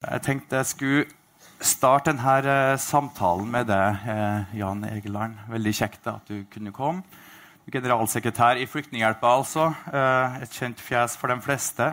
Jeg 0.00 0.22
tenkte 0.24 0.56
jeg 0.56 0.64
skulle 0.64 1.00
starte 1.60 2.08
denne 2.08 2.34
eh, 2.48 2.78
samtalen 2.80 3.50
med 3.52 3.66
deg, 3.68 3.98
eh, 4.08 4.52
Jan 4.56 4.80
Egeland. 4.88 5.34
Veldig 5.52 5.72
kjekt 5.76 6.06
at 6.08 6.30
du 6.30 6.46
kunne 6.48 6.70
komme. 6.72 7.02
Generalsekretær 7.68 8.56
i 8.56 8.64
Flyktninghjelpa, 8.64 9.28
altså. 9.28 9.66
Eh, 9.92 10.38
et 10.40 10.54
kjent 10.56 10.80
fjes 10.80 11.18
for 11.20 11.28
de 11.28 11.36
fleste. 11.44 11.90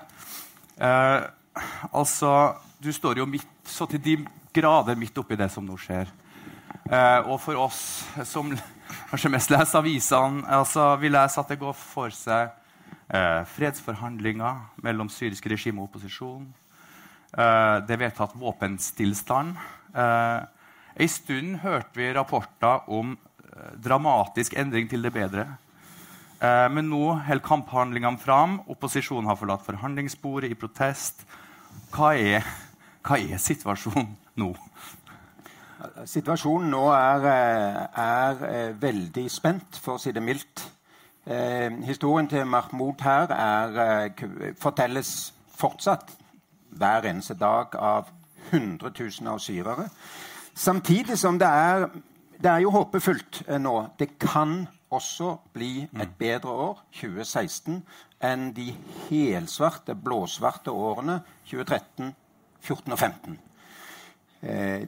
altså, 1.91 2.31
du 2.79 2.93
står 2.95 3.19
jo 3.19 3.25
midt, 3.27 3.49
så 3.65 3.85
til 3.91 3.99
de 3.99 4.15
grader 4.55 4.95
midt 4.95 5.19
oppi 5.19 5.35
det 5.35 5.49
som 5.51 5.65
nå 5.65 5.75
skjer. 5.75 6.07
og 7.25 7.41
for 7.41 7.59
oss 7.59 8.05
som 8.23 8.55
kanskje 9.09 9.33
mest 9.33 9.51
leser 9.51 9.79
avisene, 9.79 10.47
altså, 10.47 10.95
vi 10.95 11.09
leser 11.09 11.41
at 11.41 11.49
det 11.49 11.59
går 11.59 11.73
for 11.73 12.09
seg 12.09 12.55
fredsforhandlinger 13.57 14.63
mellom 14.81 15.09
syrisk 15.09 15.51
regime 15.51 15.81
og 15.81 15.89
opposisjon. 15.89 16.47
Uh, 17.35 17.83
det 17.83 17.97
er 17.97 18.03
vedtatt 18.05 18.35
våpenstillstand. 18.39 19.57
Uh, 19.91 20.45
en 20.97 21.11
stund 21.11 21.57
hørte 21.59 21.99
vi 21.99 22.11
rapporter 22.15 22.87
om 22.87 23.15
uh, 23.17 23.73
dramatisk 23.83 24.55
endring 24.57 24.87
til 24.89 25.03
det 25.03 25.13
bedre. 25.15 25.49
Men 26.37 26.85
nå 26.85 27.15
holder 27.25 27.41
kamphandlingene 27.41 28.21
fram. 28.21 28.59
Opposisjonen 28.69 29.25
har 29.25 29.39
forlatt 29.39 29.63
forhandlingsbordet 29.65 30.51
i 30.53 30.57
protest. 30.59 31.23
Hva 31.89 32.11
er, 32.13 32.45
hva 33.01 33.17
er 33.17 33.41
situasjonen 33.41 34.11
nå? 34.37 34.51
Situasjonen 36.05 36.69
nå 36.69 36.83
er, 36.93 37.25
er 38.03 38.77
veldig 38.77 39.23
spent, 39.33 39.81
for 39.81 39.97
å 39.97 40.03
si 40.03 40.13
det 40.13 40.21
mildt. 40.21 40.67
historien 41.89 42.29
til 42.29 42.45
Mahmoud 42.45 43.01
her 43.01 43.33
er, 43.33 44.13
fortelles 44.61 45.15
fortsatt 45.57 46.13
hver 46.77 47.09
eneste 47.09 47.35
dag 47.37 47.75
av 47.75 48.09
100 48.51 48.91
000 48.99 49.33
av 49.33 49.39
syrere. 49.43 49.89
Samtidig 50.53 51.17
som 51.19 51.39
det 51.39 51.47
er, 51.47 51.87
det 52.37 52.51
er 52.51 52.63
jo 52.65 52.73
håpefullt 52.73 53.43
eh, 53.47 53.59
nå. 53.61 53.75
Det 53.99 54.15
kan 54.19 54.67
også 54.89 55.35
bli 55.53 55.87
et 55.99 56.13
bedre 56.19 56.49
år, 56.49 56.79
2016, 56.95 57.81
enn 58.23 58.51
de 58.55 58.71
helsvarte, 59.09 59.95
blåsvarte 59.95 60.71
årene 60.71 61.19
2013, 61.49 62.13
14 62.61 62.95
og 62.95 62.99
15. 62.99 63.37
Eh, 64.41 64.83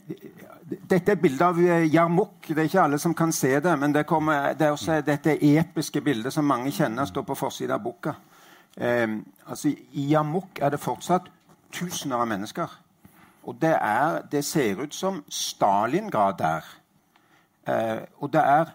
dette 0.89 1.11
er 1.11 1.19
bildet 1.19 1.41
av 1.41 1.59
eh, 1.61 1.87
Jarmuk. 1.89 2.47
Det 2.47 2.57
er 2.57 2.69
ikke 2.69 2.83
alle 2.83 2.99
som 3.01 3.15
kan 3.17 3.33
se 3.33 3.55
det. 3.59 3.75
Men 3.79 3.93
det, 3.95 4.05
kommer, 4.07 4.53
det 4.57 4.67
er 4.67 4.75
også 4.75 4.99
dette 5.05 5.37
episke 5.45 6.01
bildet 6.05 6.33
som 6.33 6.47
mange 6.47 6.71
kjenner, 6.71 7.09
står 7.09 7.25
på 7.27 7.37
forsida 7.37 7.79
av 7.79 7.83
boka. 7.83 8.15
Eh, 8.77 9.07
altså, 9.47 9.73
I 9.73 10.07
Jarmuk 10.13 10.61
er 10.61 10.75
det 10.75 10.81
fortsatt 10.83 11.29
tusener 11.71 12.21
av 12.21 12.27
mennesker. 12.27 12.75
Og 13.43 13.57
det, 13.61 13.75
er, 13.75 14.21
det 14.31 14.43
ser 14.45 14.81
ut 14.83 14.93
som 14.93 15.23
Stalingrad 15.29 16.37
der. 16.39 16.67
Eh, 17.69 18.01
og 18.19 18.31
det 18.33 18.41
er 18.41 18.73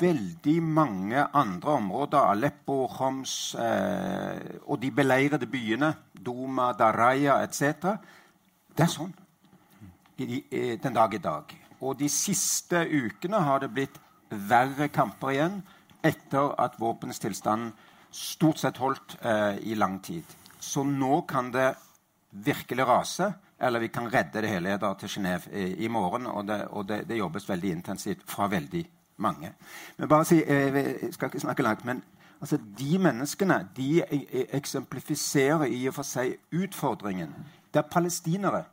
veldig 0.00 0.62
mange 0.62 1.26
andre 1.34 1.76
områder, 1.78 2.18
Aleppo, 2.18 2.86
Homs 2.86 3.54
eh, 3.54 4.60
og 4.66 4.80
de 4.82 4.90
beleirede 4.90 5.46
byene, 5.46 5.94
Duma, 6.26 6.72
Daraya 6.72 7.40
etc. 7.44 7.94
Det 8.74 8.86
er 8.86 8.90
sånn 8.90 9.14
i, 10.18 10.24
i, 10.24 10.76
den 10.82 10.94
dag 10.94 11.14
i 11.14 11.22
dag. 11.22 11.54
Og 11.80 11.98
de 11.98 12.08
siste 12.08 12.84
ukene 12.90 13.40
har 13.44 13.62
det 13.62 13.72
blitt 13.74 14.00
verre 14.30 14.88
kamper 14.88 15.34
igjen 15.34 15.58
etter 16.04 16.54
at 16.60 16.78
våpenstillstanden 16.80 17.72
stort 18.14 18.60
sett 18.62 18.78
holdt 18.78 19.16
eh, 19.22 19.58
i 19.70 19.74
lang 19.78 19.98
tid. 20.02 20.24
Så 20.60 20.84
nå 20.86 21.22
kan 21.28 21.50
det 21.54 21.74
virkelig 22.34 22.86
rase, 22.86 23.32
eller 23.60 23.80
vi 23.80 23.88
kan 23.88 24.08
redde 24.12 24.42
det 24.42 24.50
hele 24.50 24.76
da, 24.78 24.92
til 24.98 25.08
Genéve 25.08 25.50
i, 25.52 25.84
i, 25.84 25.88
morgen. 25.88 26.26
Og, 26.26 26.46
det, 26.48 26.64
og 26.70 26.88
det, 26.88 27.04
det, 27.08 27.18
jobbes 27.18 27.48
veldig 27.48 27.70
intensivt 27.70 28.22
fra 28.26 28.48
veldig 28.50 28.84
mange. 29.16 29.52
Men 29.96 30.08
bare 30.08 30.24
si, 30.24 30.42
eh, 30.42 30.74
Jeg 30.74 31.14
skal 31.14 31.26
ikke 31.26 31.40
snakke 31.40 31.62
langt, 31.62 31.84
men 31.84 32.02
altså, 32.40 32.58
de 32.78 32.98
menneskene 32.98 33.68
de 33.76 34.02
e, 34.02 34.20
e, 34.32 34.46
eksemplifiserer 34.56 35.64
i 35.64 35.86
og 35.88 35.94
for 35.94 36.02
seg 36.02 36.36
utfordringen. 36.52 37.34
Det 37.74 37.82
er 37.82 37.90
palestinere. 37.90 38.64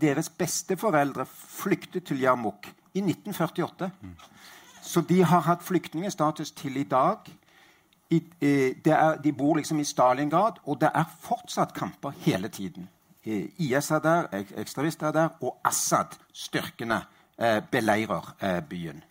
Deres 0.00 0.28
besteforeldre 0.28 1.26
flyktet 1.26 2.04
til 2.04 2.20
Jarmuk 2.20 2.66
i 2.94 3.00
1948. 3.00 3.90
Så 4.82 5.00
de 5.00 5.22
har 5.22 5.40
hatt 5.40 5.62
flyktningstatus 5.62 6.50
til 6.50 6.76
i 6.76 6.82
dag. 6.82 7.16
I, 8.10 8.22
eh, 8.40 8.74
er, 8.84 9.16
de 9.22 9.32
bor 9.32 9.56
liksom 9.56 9.80
i 9.80 9.84
Stalingrad, 9.84 10.60
og 10.64 10.80
det 10.80 10.90
er 10.94 11.04
fortsatt 11.20 11.72
kamper 11.74 12.10
hele 12.20 12.48
tiden. 12.48 12.88
IS 13.24 13.90
er 13.90 14.02
der, 14.04 14.28
ekstremister 14.60 15.06
er 15.08 15.12
der, 15.12 15.28
og 15.40 15.56
Assad-styrkene 15.64 17.00
eh, 17.38 17.62
beleirer 17.70 18.34
eh, 18.40 18.60
byen. 18.68 19.02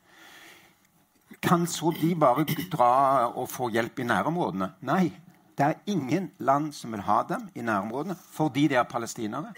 Kan 1.41 1.67
så 1.67 1.91
de 2.01 2.15
bare 2.15 2.45
dra 2.71 3.27
og 3.27 3.49
få 3.49 3.69
hjelp 3.69 3.99
i 3.99 4.03
nærområdene? 4.03 4.71
Nei. 4.81 5.11
Det 5.57 5.65
er 5.65 5.81
ingen 5.85 6.31
land 6.39 6.71
som 6.73 6.91
vil 6.91 7.03
ha 7.05 7.19
dem 7.29 7.49
i 7.55 7.61
nærområdene 7.61 8.15
fordi 8.31 8.67
de 8.67 8.75
er 8.75 8.87
palestinere. 8.89 9.53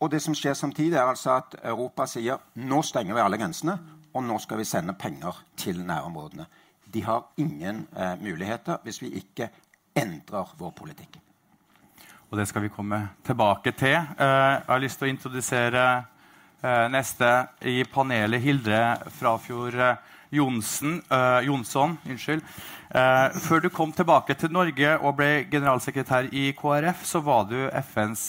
Og 0.00 0.10
det 0.10 0.20
som 0.22 0.34
skjer 0.34 0.54
samtidig, 0.54 0.96
er 0.96 1.08
altså 1.08 1.38
at 1.38 1.56
Europa 1.64 2.06
sier 2.06 2.42
nå 2.54 2.82
stenger 2.82 3.16
vi 3.16 3.22
alle 3.22 3.38
grensene, 3.40 3.78
og 4.14 4.22
nå 4.24 4.38
skal 4.38 4.60
vi 4.60 4.66
sende 4.68 4.94
penger 4.94 5.40
til 5.56 5.80
nærområdene. 5.86 6.46
De 6.94 7.04
har 7.04 7.32
ingen 7.36 7.86
eh, 7.96 8.20
muligheter 8.22 8.78
hvis 8.82 9.02
vi 9.02 9.08
ikke 9.20 9.48
endrer 9.96 10.54
vår 10.58 10.70
politikk. 10.76 11.18
Og 12.28 12.36
det 12.36 12.44
skal 12.48 12.66
vi 12.66 12.68
komme 12.68 13.00
tilbake 13.24 13.72
til. 13.72 13.96
Eh, 13.96 14.52
jeg 14.52 14.64
har 14.68 14.82
lyst 14.82 15.00
til 15.00 15.08
å 15.08 15.12
introdusere 15.14 15.84
eh, 16.60 16.86
neste 16.92 17.30
i 17.64 17.80
panelet, 17.88 18.42
Hilde 18.44 18.80
Frafjord 19.16 19.78
eh, 19.80 20.16
Jonsen, 20.36 20.98
Jonsson. 21.46 21.94
Unnskyld. 22.04 22.42
Før 23.40 23.62
du 23.64 23.70
kom 23.72 23.94
tilbake 23.96 24.34
til 24.36 24.52
Norge 24.52 24.90
og 24.98 25.14
ble 25.16 25.46
generalsekretær 25.48 26.28
i 26.36 26.50
KrF, 26.52 27.00
så 27.08 27.22
var 27.24 27.46
du 27.48 27.56
FNs 27.80 28.26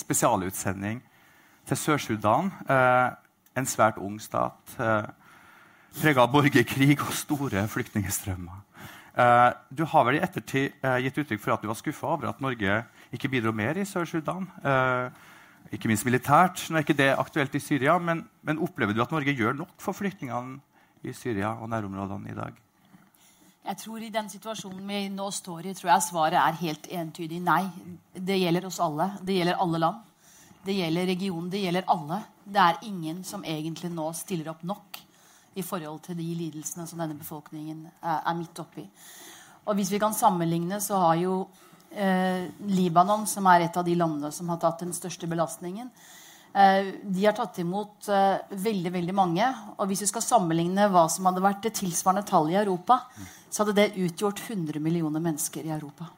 spesialutsending 0.00 1.02
til 1.68 1.76
Sør-Sudan. 1.76 2.48
En 2.72 3.68
svært 3.68 4.00
ung 4.00 4.16
stat 4.16 4.72
prega 6.00 6.24
av 6.24 6.32
borgerkrig 6.32 6.96
og 7.04 7.12
store 7.20 7.66
flyktningstrømmer. 7.68 8.64
Du 9.12 9.82
har 9.84 10.04
vel 10.08 10.16
i 10.16 10.22
ettertid 10.24 10.78
gitt 11.04 11.18
uttrykk 11.20 11.40
for 11.42 11.52
at 11.52 11.60
du 11.60 11.68
var 11.68 11.76
skuffa 11.76 12.14
over 12.14 12.30
at 12.30 12.40
Norge 12.40 12.78
ikke 13.12 13.28
bidro 13.28 13.52
mer 13.52 13.76
i 13.76 13.84
Sør-Sudan. 13.84 14.48
Eh, 14.64 15.30
ikke 15.76 15.88
minst 15.90 16.06
militært. 16.08 16.64
Nå 16.68 16.78
er 16.78 16.86
ikke 16.86 16.96
det 16.96 17.12
aktuelt 17.12 17.54
i 17.56 17.62
Syria, 17.62 17.98
men, 18.00 18.24
men, 18.44 18.60
opplever 18.60 18.96
du 18.96 19.02
at 19.04 19.12
Norge 19.12 19.34
gjør 19.36 19.56
nok 19.62 19.74
for 19.80 19.96
flyktningene 19.96 20.60
i 21.04 21.14
Syria 21.16 21.54
og 21.58 21.70
nærområdene 21.72 22.32
i 22.32 22.36
dag? 22.36 22.56
Jeg 23.62 23.78
tror 23.78 24.02
I 24.02 24.10
den 24.10 24.28
situasjonen 24.30 24.88
vi 24.88 25.04
nå 25.14 25.28
står 25.30 25.68
i, 25.70 25.74
tror 25.78 25.92
jeg 25.92 26.06
svaret 26.08 26.38
er 26.40 26.58
helt 26.64 26.88
entydig 26.90 27.38
nei. 27.44 27.62
Det 28.12 28.40
gjelder 28.40 28.66
oss 28.66 28.80
alle. 28.82 29.12
Det 29.22 29.36
gjelder 29.36 29.60
alle 29.62 29.82
land. 29.84 30.00
Det 30.66 30.74
gjelder 30.78 31.08
regionen. 31.12 31.50
Det 31.52 31.62
gjelder 31.62 31.86
alle. 31.94 32.18
Det 32.42 32.64
er 32.64 32.82
ingen 32.88 33.22
som 33.26 33.44
egentlig 33.44 33.92
nå 33.94 34.08
stiller 34.18 34.50
opp 34.50 34.64
nok 34.66 34.91
i 35.54 35.64
forhold 35.64 36.00
til 36.06 36.16
de 36.18 36.28
lidelsene 36.38 36.86
som 36.88 37.00
denne 37.02 37.18
befolkningen 37.18 37.84
er, 38.00 38.22
er 38.22 38.38
midt 38.38 38.62
oppi. 38.62 38.86
Og 39.66 39.76
hvis 39.78 39.92
vi 39.92 40.00
kan 40.02 40.14
sammenligne, 40.16 40.80
så 40.82 40.98
har 41.04 41.20
jo 41.20 41.36
eh, 41.94 42.48
Libanon, 42.72 43.26
som 43.30 43.46
er 43.50 43.66
et 43.66 43.76
av 43.78 43.86
de 43.86 43.94
landene 43.98 44.32
som 44.34 44.50
har 44.50 44.60
tatt 44.62 44.82
den 44.82 44.94
største 44.96 45.28
belastningen, 45.30 45.90
eh, 46.54 46.90
de 47.02 47.26
har 47.28 47.36
tatt 47.38 47.60
imot 47.62 48.08
eh, 48.10 48.56
veldig 48.64 48.94
veldig 48.96 49.14
mange. 49.14 49.52
Og 49.78 49.86
hvis 49.90 50.02
vi 50.06 50.10
skal 50.10 50.26
sammenligne 50.26 50.88
hva 50.90 51.06
som 51.12 51.30
hadde 51.30 51.44
vært 51.44 51.62
det 51.68 51.76
tilsvarende 51.78 52.26
tallet 52.28 52.56
i 52.56 52.62
Europa, 52.64 53.02
så 53.48 53.62
hadde 53.62 53.78
det 53.78 54.02
utgjort 54.02 54.42
100 54.48 54.82
millioner 54.82 55.22
mennesker 55.22 55.68
i 55.68 55.74
Europa. 55.76 56.10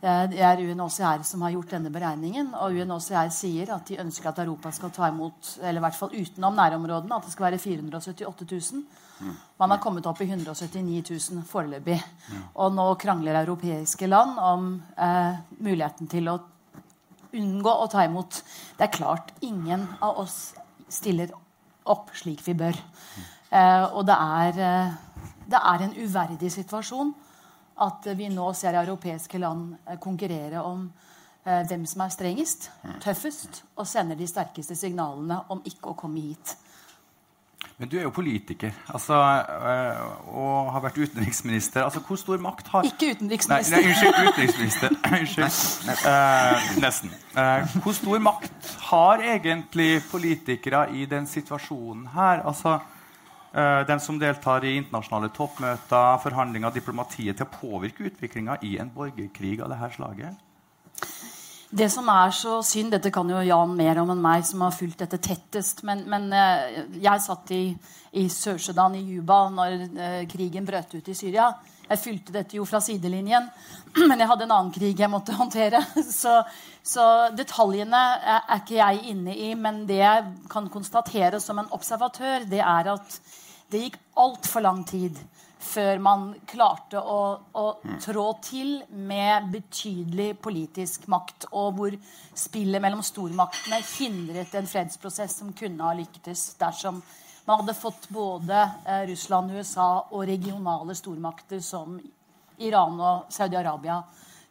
Eh, 0.00 0.22
det 0.32 0.40
er 0.40 0.62
UNHCR 0.64 1.24
som 1.28 1.42
har 1.44 1.52
gjort 1.54 1.74
denne 1.74 1.92
beregningen. 1.92 2.54
Og 2.60 2.78
UNHCR 2.80 3.28
sier 3.34 3.74
at 3.74 3.90
de 3.90 4.00
ønsker 4.00 4.30
at 4.30 4.40
Europa 4.44 4.72
skal 4.72 4.92
ta 4.96 5.10
imot 5.12 5.56
eller 5.60 5.80
i 5.80 5.84
hvert 5.84 5.98
fall 5.98 6.14
utenom 6.16 6.56
nærområdene, 6.56 7.16
at 7.16 7.28
det 7.28 7.34
skal 7.34 7.50
være 7.50 7.60
478 7.60 8.48
000. 8.72 8.84
Man 9.60 9.70
har 9.70 9.80
kommet 9.82 10.06
opp 10.08 10.20
i 10.24 10.28
179 10.30 11.02
000 11.34 11.44
foreløpig. 11.48 11.98
Og 12.54 12.72
nå 12.72 12.86
krangler 13.00 13.42
europeiske 13.42 14.08
land 14.08 14.38
om 14.40 14.70
eh, 14.96 15.36
muligheten 15.60 16.08
til 16.08 16.32
å 16.32 16.38
unngå 17.36 17.74
å 17.82 17.88
ta 17.90 18.06
imot. 18.06 18.40
Det 18.78 18.86
er 18.86 18.96
klart 18.96 19.34
ingen 19.44 19.84
av 20.00 20.22
oss 20.24 20.38
stiller 20.90 21.34
opp 21.90 22.14
slik 22.16 22.40
vi 22.46 22.56
bør. 22.56 22.78
Eh, 23.50 23.84
og 23.92 24.06
det 24.08 24.16
er, 24.16 24.62
eh, 24.64 25.34
det 25.50 25.60
er 25.60 25.84
en 25.84 25.98
uverdig 26.00 26.52
situasjon 26.56 27.12
at 27.80 28.10
vi 28.16 28.28
nå 28.32 28.50
ser 28.56 28.78
europeiske 28.80 29.38
land 29.40 29.74
eh, 29.86 29.98
konkurrere 30.02 30.62
om 30.62 30.86
eh, 31.44 31.62
hvem 31.68 31.86
som 31.88 32.04
er 32.04 32.14
strengest, 32.14 32.70
tøffest, 33.02 33.62
og 33.76 33.88
sender 33.88 34.18
de 34.18 34.28
sterkeste 34.28 34.76
signalene 34.76 35.42
om 35.48 35.62
ikke 35.66 35.92
å 35.92 35.98
komme 35.98 36.24
hit. 36.30 36.56
Men 37.80 37.88
du 37.88 37.94
er 37.96 38.02
jo 38.04 38.10
politiker 38.12 38.74
altså, 38.92 39.16
øh, 39.16 40.00
og 40.36 40.72
har 40.74 40.82
vært 40.84 40.98
utenriksminister. 41.00 41.82
Altså, 41.86 42.02
hvor 42.04 42.18
stor 42.20 42.36
makt 42.36 42.68
har 42.68 42.84
Ikke 42.84 43.14
utenriksminister. 43.14 43.76
Nei, 43.76 43.84
nei 43.84 43.92
unnskyld. 43.92 44.28
Utenriksminister. 44.28 44.96
unnskyld. 45.16 45.56
Uh, 46.04 46.66
nesten. 46.84 47.14
Uh, 47.32 47.76
hvor 47.80 47.96
stor 47.96 48.20
makt 48.20 48.74
har 48.90 49.24
egentlig 49.24 50.02
politikere 50.10 50.82
i 50.92 51.06
den 51.08 51.28
situasjonen 51.28 52.10
her? 52.12 52.44
Altså, 52.44 52.78
uh, 53.54 53.80
den 53.88 54.02
som 54.02 54.18
deltar 54.20 54.64
i 54.64 54.76
internasjonale 54.80 55.32
toppmøter, 55.36 56.20
forhandlinger, 56.24 56.74
diplomatiet, 56.76 57.36
til 57.38 57.48
å 57.48 57.54
påvirke 57.54 58.06
utviklinga 58.10 58.60
i 58.66 58.76
en 58.82 58.92
borgerkrig 58.94 59.58
av 59.60 59.72
dette 59.74 59.92
slaget? 59.96 60.46
Det 61.70 61.86
som 61.86 62.08
er 62.10 62.32
så 62.34 62.56
synd 62.66 62.90
Dette 62.96 63.12
kan 63.14 63.28
jo 63.30 63.42
Jan 63.46 63.76
mer 63.78 64.00
om 64.02 64.10
enn 64.10 64.22
meg, 64.22 64.42
som 64.46 64.64
har 64.64 64.74
fulgt 64.74 65.04
dette 65.04 65.20
tettest. 65.22 65.84
Men, 65.86 66.02
men 66.10 66.26
eh, 66.34 66.80
jeg 66.98 67.22
satt 67.22 67.52
i, 67.54 67.62
i 68.18 68.24
Sør-Sudan, 68.26 68.96
i 68.98 69.04
Juba, 69.06 69.44
når 69.54 69.76
eh, 69.86 70.24
krigen 70.30 70.66
brøt 70.66 70.96
ut 70.96 71.10
i 71.10 71.14
Syria. 71.14 71.52
Jeg 71.86 72.02
fulgte 72.02 72.34
dette 72.34 72.58
jo 72.58 72.66
fra 72.66 72.80
sidelinjen, 72.82 73.46
men 74.10 74.18
jeg 74.18 74.30
hadde 74.32 74.48
en 74.48 74.56
annen 74.56 74.74
krig 74.74 74.98
jeg 74.98 75.10
måtte 75.10 75.36
håndtere. 75.38 75.84
Så, 76.10 76.40
så 76.82 77.06
detaljene 77.38 78.02
er, 78.18 78.50
ikke 78.58 78.80
jeg 78.80 79.04
inne 79.14 79.38
i, 79.38 79.52
men 79.54 79.84
det 79.86 80.02
jeg 80.02 80.26
kan 80.50 80.66
konstatere 80.74 81.38
som 81.42 81.62
en 81.62 81.70
observatør, 81.78 82.50
det 82.50 82.64
er 82.66 82.94
at 82.96 83.20
det 83.70 83.84
gikk 83.84 84.00
altfor 84.20 84.64
lang 84.66 84.84
tid 84.88 85.18
før 85.60 85.98
man 86.00 86.30
klarte 86.48 87.00
å, 87.00 87.20
å, 87.52 87.64
trå 88.00 88.26
til 88.42 88.78
med 88.96 89.50
betydelig 89.52 90.30
politisk 90.40 91.04
makt, 91.12 91.50
og 91.52 91.74
hvor 91.76 91.96
spillet 92.32 92.80
mellom 92.80 93.02
stormaktene 93.04 93.82
hindret 93.98 94.56
en 94.56 94.70
fredsprosess 94.70 95.36
som 95.42 95.52
kunne 95.56 95.84
ha 95.84 95.92
lyktes 95.98 96.54
dersom 96.60 97.02
man 97.44 97.60
hadde 97.60 97.76
fått 97.76 98.08
både 98.08 98.56
eh, 98.86 99.04
Russland, 99.10 99.52
USA 99.52 99.90
og 100.10 100.24
regionale 100.28 100.94
stormakter 100.96 101.60
som 101.64 101.96
Iran 102.60 103.00
og 103.00 103.32
Saudi-Arabia 103.32 104.00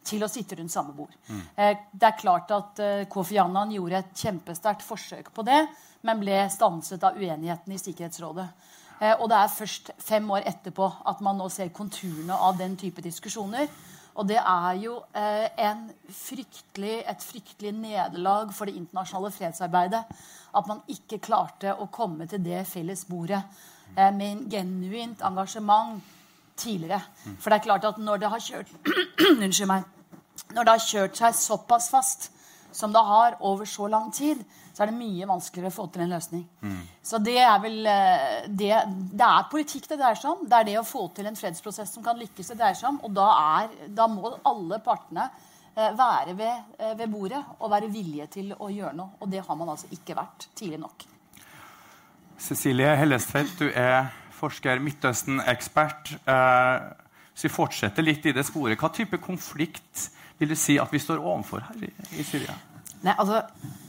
til 0.06 0.24
å 0.24 0.28
sitte 0.30 0.58
rundt 0.58 0.72
samme 0.72 0.94
bord. 0.96 1.14
Mm. 1.28 1.40
Eh, 1.54 1.84
det 1.92 2.08
er 2.08 2.18
klart 2.18 2.50
at 2.54 2.82
eh, 2.82 3.06
Kofi 3.10 3.38
Annan 3.40 3.72
gjorde 3.74 4.02
et 4.02 4.12
kjempesterkt 4.24 4.84
forsøk 4.86 5.30
på 5.34 5.44
det, 5.46 5.62
men 6.06 6.22
ble 6.22 6.42
stanset 6.52 7.02
av 7.06 7.18
uenigheten 7.18 7.74
i 7.74 7.80
Sikkerhetsrådet. 7.80 8.46
Eh, 9.00 9.14
og 9.16 9.28
det 9.32 9.38
er 9.38 9.54
først 9.54 9.90
fem 9.98 10.30
år 10.30 10.44
etterpå 10.50 10.90
at 11.08 11.22
man 11.24 11.40
nå 11.40 11.48
ser 11.52 11.72
konturene 11.74 12.36
av 12.36 12.58
den 12.60 12.76
type 12.80 13.02
diskusjoner. 13.04 13.68
Og 14.20 14.26
det 14.28 14.36
er 14.36 14.78
jo 14.82 14.98
eh, 15.16 15.72
fryktelig, 16.12 16.96
et 17.08 17.24
fryktelig 17.24 17.72
nederlag 17.72 18.50
for 18.52 18.68
det 18.68 18.76
internasjonale 18.76 19.32
fredsarbeidet 19.32 20.02
at 20.50 20.66
man 20.68 20.82
ikke 20.90 21.20
klarte 21.22 21.72
å 21.72 21.86
komme 21.92 22.26
til 22.28 22.42
det 22.44 22.64
felles 22.68 23.06
bordet 23.08 23.40
eh, 23.96 24.10
med 24.10 24.26
en 24.26 24.42
genuint 24.50 25.22
engasjement 25.24 26.02
tidligere. 26.60 27.00
For 27.38 27.48
det 27.48 27.60
er 27.60 27.68
klart 27.68 27.86
at 27.88 28.02
når 28.02 28.20
det 28.20 28.32
har 28.34 28.44
kjørt 28.44 28.74
Unnskyld 29.30 29.70
meg. 29.70 29.86
Når 30.50 30.66
det 30.66 30.74
har 30.74 30.84
kjørt 30.84 31.20
seg 31.20 31.36
såpass 31.38 31.88
fast 31.92 32.30
som 32.74 32.92
det 32.92 33.02
har 33.02 33.38
over 33.40 33.66
så 33.66 33.88
lang 33.90 34.10
tid, 34.14 34.42
så 34.80 34.86
er 34.86 34.94
det 34.94 34.96
mye 34.96 35.26
vanskeligere 35.28 35.68
å 35.68 35.74
få 35.74 35.84
til 35.92 36.02
en 36.06 36.12
løsning. 36.14 36.44
Mm. 36.64 36.76
Så 37.04 37.18
det 37.20 37.34
er 37.36 37.58
vel 37.60 37.74
eh, 37.84 38.46
det, 38.48 38.70
det 39.12 39.26
er 39.26 39.48
politikk 39.52 39.90
det 39.90 39.98
dreier 40.00 40.16
seg 40.16 40.30
om. 40.30 40.46
Det 40.48 40.56
er 40.56 40.66
det 40.70 40.76
å 40.80 40.84
få 40.88 41.02
til 41.12 41.26
en 41.28 41.36
fredsprosess 41.36 41.92
som 41.92 42.06
kan 42.06 42.16
lykkes, 42.16 42.48
det 42.48 42.56
dreier 42.56 42.78
seg 42.78 42.88
om. 42.88 42.96
Og 43.04 43.12
da, 43.12 43.26
er, 43.58 43.74
da 43.92 44.06
må 44.08 44.30
alle 44.48 44.78
partene 44.80 45.26
eh, 45.26 45.90
være 45.98 46.32
ved, 46.38 46.70
eh, 46.78 46.94
ved, 46.96 47.12
bordet 47.12 47.42
og 47.58 47.74
være 47.74 47.90
villige 47.92 48.30
til 48.38 48.54
å 48.56 48.70
gjøre 48.72 48.94
noe. 49.02 49.18
Og 49.20 49.28
det 49.34 49.44
har 49.44 49.60
man 49.60 49.74
altså 49.74 49.92
ikke 49.92 50.16
vært 50.16 50.48
tidlig 50.56 50.80
nok. 50.80 51.04
Cecilie 52.40 52.96
Hellestveit, 53.02 53.52
du 53.60 53.68
er 53.68 54.08
forsker, 54.32 54.80
Midtøsten-ekspert. 54.80 56.14
så 56.24 57.44
vi 57.44 57.52
fortsetter 57.52 58.08
litt 58.08 58.32
i 58.32 58.32
det 58.32 58.48
sporet. 58.48 58.80
Hva 58.80 58.88
type 58.96 59.20
konflikt 59.20 60.08
vil 60.40 60.48
du 60.48 60.56
si 60.56 60.80
at 60.80 60.88
vi 60.88 61.04
står 61.04 61.20
overfor 61.20 61.68
her 61.68 61.84
i, 61.84 61.92
i 62.16 62.24
Syria? 62.24 62.56
Nei, 63.00 63.14
altså, 63.16 63.40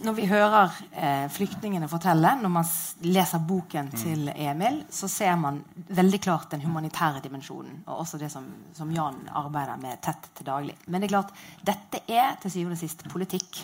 når 0.06 0.16
vi 0.16 0.26
hører 0.30 0.78
eh, 0.96 1.26
flyktningene 1.32 1.90
fortelle, 1.92 2.32
når 2.40 2.54
man 2.54 2.70
leser 3.04 3.44
boken 3.44 3.90
mm. 3.92 3.98
til 4.00 4.32
Emil, 4.32 4.80
så 4.90 5.10
ser 5.12 5.36
man 5.40 5.60
veldig 5.92 6.22
klart 6.24 6.54
den 6.54 6.64
humanitære 6.64 7.20
dimensjonen. 7.26 7.82
Og 7.88 8.06
også 8.06 8.22
det 8.22 8.32
som, 8.32 8.48
som, 8.78 8.94
Jan 8.96 9.20
arbeider 9.28 9.82
med 9.82 10.00
tett 10.06 10.32
til 10.38 10.48
daglig. 10.48 10.78
Men 10.88 11.02
det 11.04 11.10
er 11.10 11.16
klart, 11.18 11.36
dette 11.68 12.04
er 12.08 12.38
til 12.42 12.56
syvende 12.56 12.80
og 12.80 12.84
sist 12.86 13.04
politikk. 13.12 13.64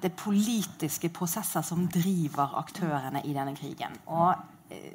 Det 0.00 0.10
er 0.10 0.18
politiske 0.18 1.12
prosesser 1.14 1.62
som 1.62 1.86
driver 1.92 2.58
aktørene 2.58 3.22
i 3.28 3.36
denne 3.36 3.54
krigen. 3.54 3.94
Og 4.10 4.34
Eh, 4.70 4.92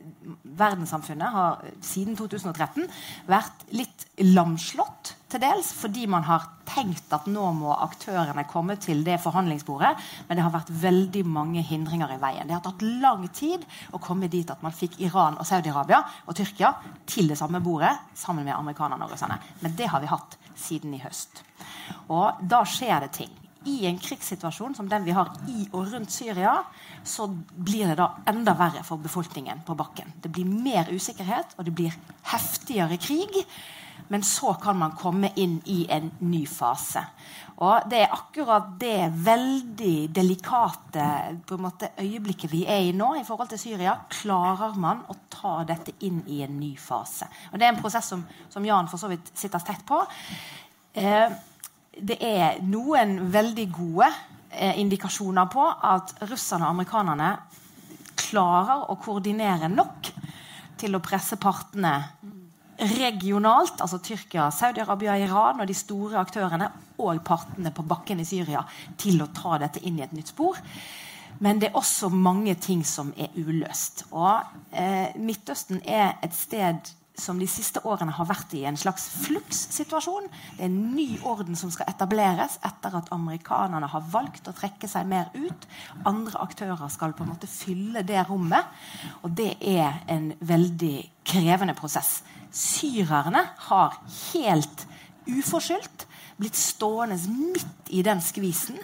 verdenssamfunnet 0.56 1.32
har 1.36 1.64
siden 1.84 2.16
2013 2.16 2.86
vært 3.28 3.66
litt 3.76 4.06
lamslått 4.24 5.16
til 5.36 5.44
dels 5.44 5.72
fordi 5.76 6.06
man 6.12 6.26
har 6.28 6.48
tenkt 6.66 7.12
at 7.16 7.28
nå 7.30 7.46
må 7.58 7.74
aktørene 7.76 8.46
komme 8.50 8.78
til 8.82 9.04
det 9.06 9.20
forhandlingsbordet, 9.24 9.92
men 10.28 10.38
det 10.38 10.46
har 10.46 10.54
vært 10.54 10.72
veldig 10.82 11.24
mange 11.28 11.64
hindringer 11.66 12.16
i 12.16 12.20
veien. 12.22 12.48
Det 12.48 12.56
har 12.56 12.64
tatt 12.66 12.86
lang 13.04 13.28
tid 13.36 13.66
å 13.94 14.02
komme 14.02 14.32
dit 14.32 14.50
at 14.50 14.64
man 14.66 14.76
fikk 14.76 14.98
Iran 15.06 15.38
og 15.40 15.48
Saudi-Arabia 15.48 16.02
og 16.26 16.38
Tyrkia 16.38 16.74
til 17.10 17.30
det 17.32 17.40
samme 17.40 17.62
bordet 17.64 17.94
sammen 18.18 18.48
med 18.48 18.56
amerikanerne 18.56 19.06
og 19.06 19.14
russerne. 19.14 19.40
Men 19.62 19.76
det 19.78 19.92
har 19.92 20.04
vi 20.04 20.12
hatt 20.12 20.38
siden 20.56 20.96
i 20.96 21.04
høst. 21.04 21.44
Og 22.10 22.40
da 22.42 22.64
skjer 22.68 23.06
det 23.06 23.16
ting 23.20 23.42
i 23.66 23.86
en 23.90 23.98
krigssituasjon 24.00 24.76
som 24.78 24.90
den 24.90 25.06
vi 25.06 25.14
har 25.18 25.32
i 25.50 25.66
og 25.74 25.90
rundt 25.94 26.14
Syria, 26.14 26.60
så 27.04 27.28
blir 27.28 27.90
det 27.90 27.98
da 28.00 28.12
enda 28.30 28.54
verre 28.58 28.84
for 28.86 29.02
befolkningen 29.02 29.64
på 29.66 29.78
bakken. 29.78 30.14
Det 30.22 30.30
blir 30.34 30.46
mer 30.46 30.92
usikkerhet, 30.94 31.58
og 31.58 31.66
det 31.66 31.74
blir 31.76 31.98
heftigere 32.30 33.00
krig. 33.02 33.42
Men 34.08 34.24
så 34.24 34.54
kan 34.62 34.78
man 34.78 34.94
komme 34.98 35.32
inn 35.36 35.58
i 35.66 35.86
en 35.90 36.12
ny 36.20 36.44
fase. 36.48 37.02
Og 37.64 37.88
det 37.90 38.02
er 38.04 38.14
akkurat 38.14 38.74
det 38.80 39.08
veldig 39.26 40.10
delikate 40.14 41.06
måte, 41.58 41.94
øyeblikket 42.04 42.52
vi 42.52 42.66
er 42.68 42.84
i 42.84 42.92
nå 42.96 43.14
i 43.16 43.24
forhold 43.26 43.50
til 43.54 43.62
Syria. 43.62 43.96
Klarer 44.12 44.76
man 44.78 45.06
å 45.08 45.16
ta 45.32 45.56
dette 45.68 45.96
inn 46.06 46.20
i 46.28 46.42
en 46.44 46.60
ny 46.60 46.74
fase? 46.78 47.30
Og 47.52 47.60
Det 47.60 47.66
er 47.66 47.74
en 47.74 47.82
prosess 47.82 48.12
som, 48.12 48.26
som 48.52 48.66
Jan 48.66 48.92
for 48.92 49.02
så 49.02 49.10
vidt 49.10 49.32
sitter 49.34 49.64
tett 49.64 49.86
på. 49.88 50.02
Eh, 50.94 51.28
det 51.96 52.20
er 52.20 52.60
noen 52.68 53.18
veldig 53.32 53.68
gode 53.72 54.12
eh, 54.52 54.76
indikasjoner 54.82 55.48
på 55.52 55.64
at 55.64 56.12
russerne 56.28 56.68
og 56.68 56.76
amerikanerne 56.76 57.32
klarer 58.20 58.90
å 58.92 59.00
koordinere 59.00 59.72
nok 59.72 60.12
til 60.80 60.96
å 60.96 61.04
presse 61.04 61.40
partene 61.40 61.94
regionalt, 62.80 63.80
altså 63.82 64.00
Tyrkia, 64.04 64.50
Saudi-Arabia, 64.52 65.16
Iran 65.24 65.62
og 65.64 65.68
de 65.68 65.78
store 65.78 66.20
aktørene, 66.20 66.70
og 66.98 67.22
partene 67.28 67.72
på 67.76 67.84
bakken 67.88 68.22
i 68.24 68.28
Syria, 68.28 68.64
til 68.98 69.22
å 69.24 69.32
ta 69.36 69.60
dette 69.62 69.84
inn 69.84 70.00
i 70.00 70.06
et 70.06 70.16
nytt 70.16 70.32
spor. 70.34 70.60
Men 71.44 71.60
det 71.60 71.70
er 71.70 71.80
også 71.80 72.10
mange 72.10 72.56
ting 72.56 72.86
som 72.88 73.12
er 73.20 73.34
uløst. 73.36 74.06
Og 74.16 74.40
eh, 74.72 75.16
Midtøsten 75.20 75.82
er 75.84 76.16
et 76.24 76.36
sted 76.36 76.94
som 77.18 77.40
de 77.40 77.48
siste 77.50 77.82
årene 77.88 78.14
har 78.16 78.28
vært 78.30 78.54
i 78.58 78.64
en 78.68 78.78
slags 78.80 79.08
flukssituasjon. 79.24 80.28
Det 80.58 80.66
er 80.66 80.70
en 80.70 80.96
ny 80.96 81.08
orden 81.28 81.58
som 81.60 81.72
skal 81.74 81.90
etableres 81.92 82.58
etter 82.66 82.98
at 83.00 83.12
amerikanerne 83.16 83.90
har 83.92 84.08
valgt 84.12 84.50
å 84.50 84.56
trekke 84.56 84.90
seg 84.92 85.08
mer 85.10 85.32
ut. 85.36 85.68
Andre 86.08 86.42
aktører 86.44 86.92
skal 86.94 87.16
på 87.16 87.26
en 87.26 87.34
måte 87.34 87.50
fylle 87.52 88.04
det 88.08 88.26
rommet. 88.30 88.68
Og 89.24 89.32
det 89.38 89.56
er 89.62 90.02
en 90.12 90.32
veldig 90.40 90.98
krevende 91.28 91.78
prosess. 91.78 92.20
Syrerne 92.56 93.48
har 93.70 93.98
helt 94.34 94.86
uforskyldt 95.26 96.06
blitt 96.38 96.58
stående 96.60 97.18
midt 97.32 97.92
i 97.96 98.02
den 98.04 98.22
skvisen 98.24 98.80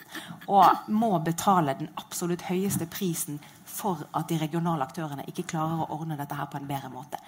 og 0.48 0.88
må 0.88 1.18
betale 1.24 1.76
den 1.80 1.92
absolutt 2.00 2.46
høyeste 2.48 2.88
prisen 2.92 3.42
for 3.72 4.04
at 4.18 4.30
de 4.30 4.38
regionale 4.42 4.86
aktørene 4.86 5.26
ikke 5.30 5.48
klarer 5.54 5.84
å 5.84 5.98
ordne 5.98 6.18
dette 6.20 6.38
her 6.38 6.50
på 6.52 6.60
en 6.60 6.68
bedre 6.70 6.92
måte. 6.94 7.20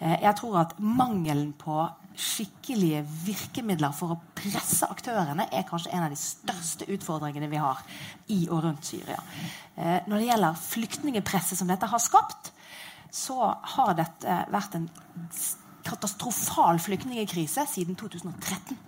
Eh, 0.00 0.16
jeg 0.24 0.36
tror 0.40 0.60
at 0.62 0.76
mangelen 0.80 1.52
på 1.58 1.82
skikkelige 2.20 3.02
virkemidler 3.24 3.94
for 3.96 4.14
å 4.14 4.20
presse 4.36 4.88
aktørene 4.90 5.46
er 5.54 5.66
kanskje 5.68 5.92
en 5.94 6.06
av 6.06 6.12
de 6.12 6.18
største 6.20 6.88
utfordringene 6.90 7.50
vi 7.52 7.60
har 7.60 7.80
i 8.34 8.42
og 8.48 8.64
rundt 8.66 8.90
Syria. 8.90 9.20
Eh, 9.76 10.00
når 10.06 10.16
det 10.16 10.28
gjelder 10.30 10.62
flyktningepresset 10.66 11.60
som 11.60 11.70
dette 11.70 11.88
har 11.90 12.02
skapt, 12.02 12.52
så 13.10 13.54
har 13.74 13.96
dette 13.98 14.44
vært 14.54 14.76
en 14.78 14.86
katastrofal 15.86 16.78
flyktningkrise 16.82 17.64
siden 17.66 17.96
2013. 17.98 18.78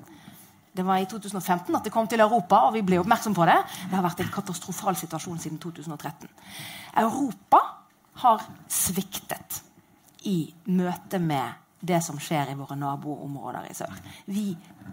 Det 0.73 0.85
var 0.87 1.03
i 1.03 1.07
2015 1.09 1.75
at 1.77 1.85
det 1.85 1.93
kom 1.93 2.07
til 2.09 2.21
Europa, 2.25 2.63
og 2.67 2.77
vi 2.77 2.83
ble 2.87 3.01
oppmerksom 3.03 3.35
på 3.37 3.45
det. 3.49 3.59
Det 3.91 3.97
har 3.97 4.05
vært 4.07 4.23
en 4.25 4.33
katastrofal 4.33 4.97
situasjon 4.97 5.41
siden 5.43 5.59
2013. 5.61 6.31
Europa 7.03 7.61
har 8.23 8.47
sviktet 8.73 9.63
i 10.29 10.55
møte 10.73 11.21
med 11.21 11.61
det 11.83 11.99
som 12.05 12.19
skjer 12.23 12.53
i 12.53 12.57
våre 12.57 12.77
naboområder 12.79 13.67
i 13.69 13.75
sør. 13.77 13.93
Vi 14.31 14.53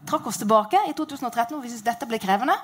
trakk 0.09 0.27
oss 0.27 0.41
tilbake 0.41 0.81
i 0.89 0.95
2013, 0.97 1.55
og 1.55 1.63
vi 1.63 1.71
syntes 1.71 1.85
dette 1.85 2.09
ble 2.09 2.19
krevende. 2.21 2.57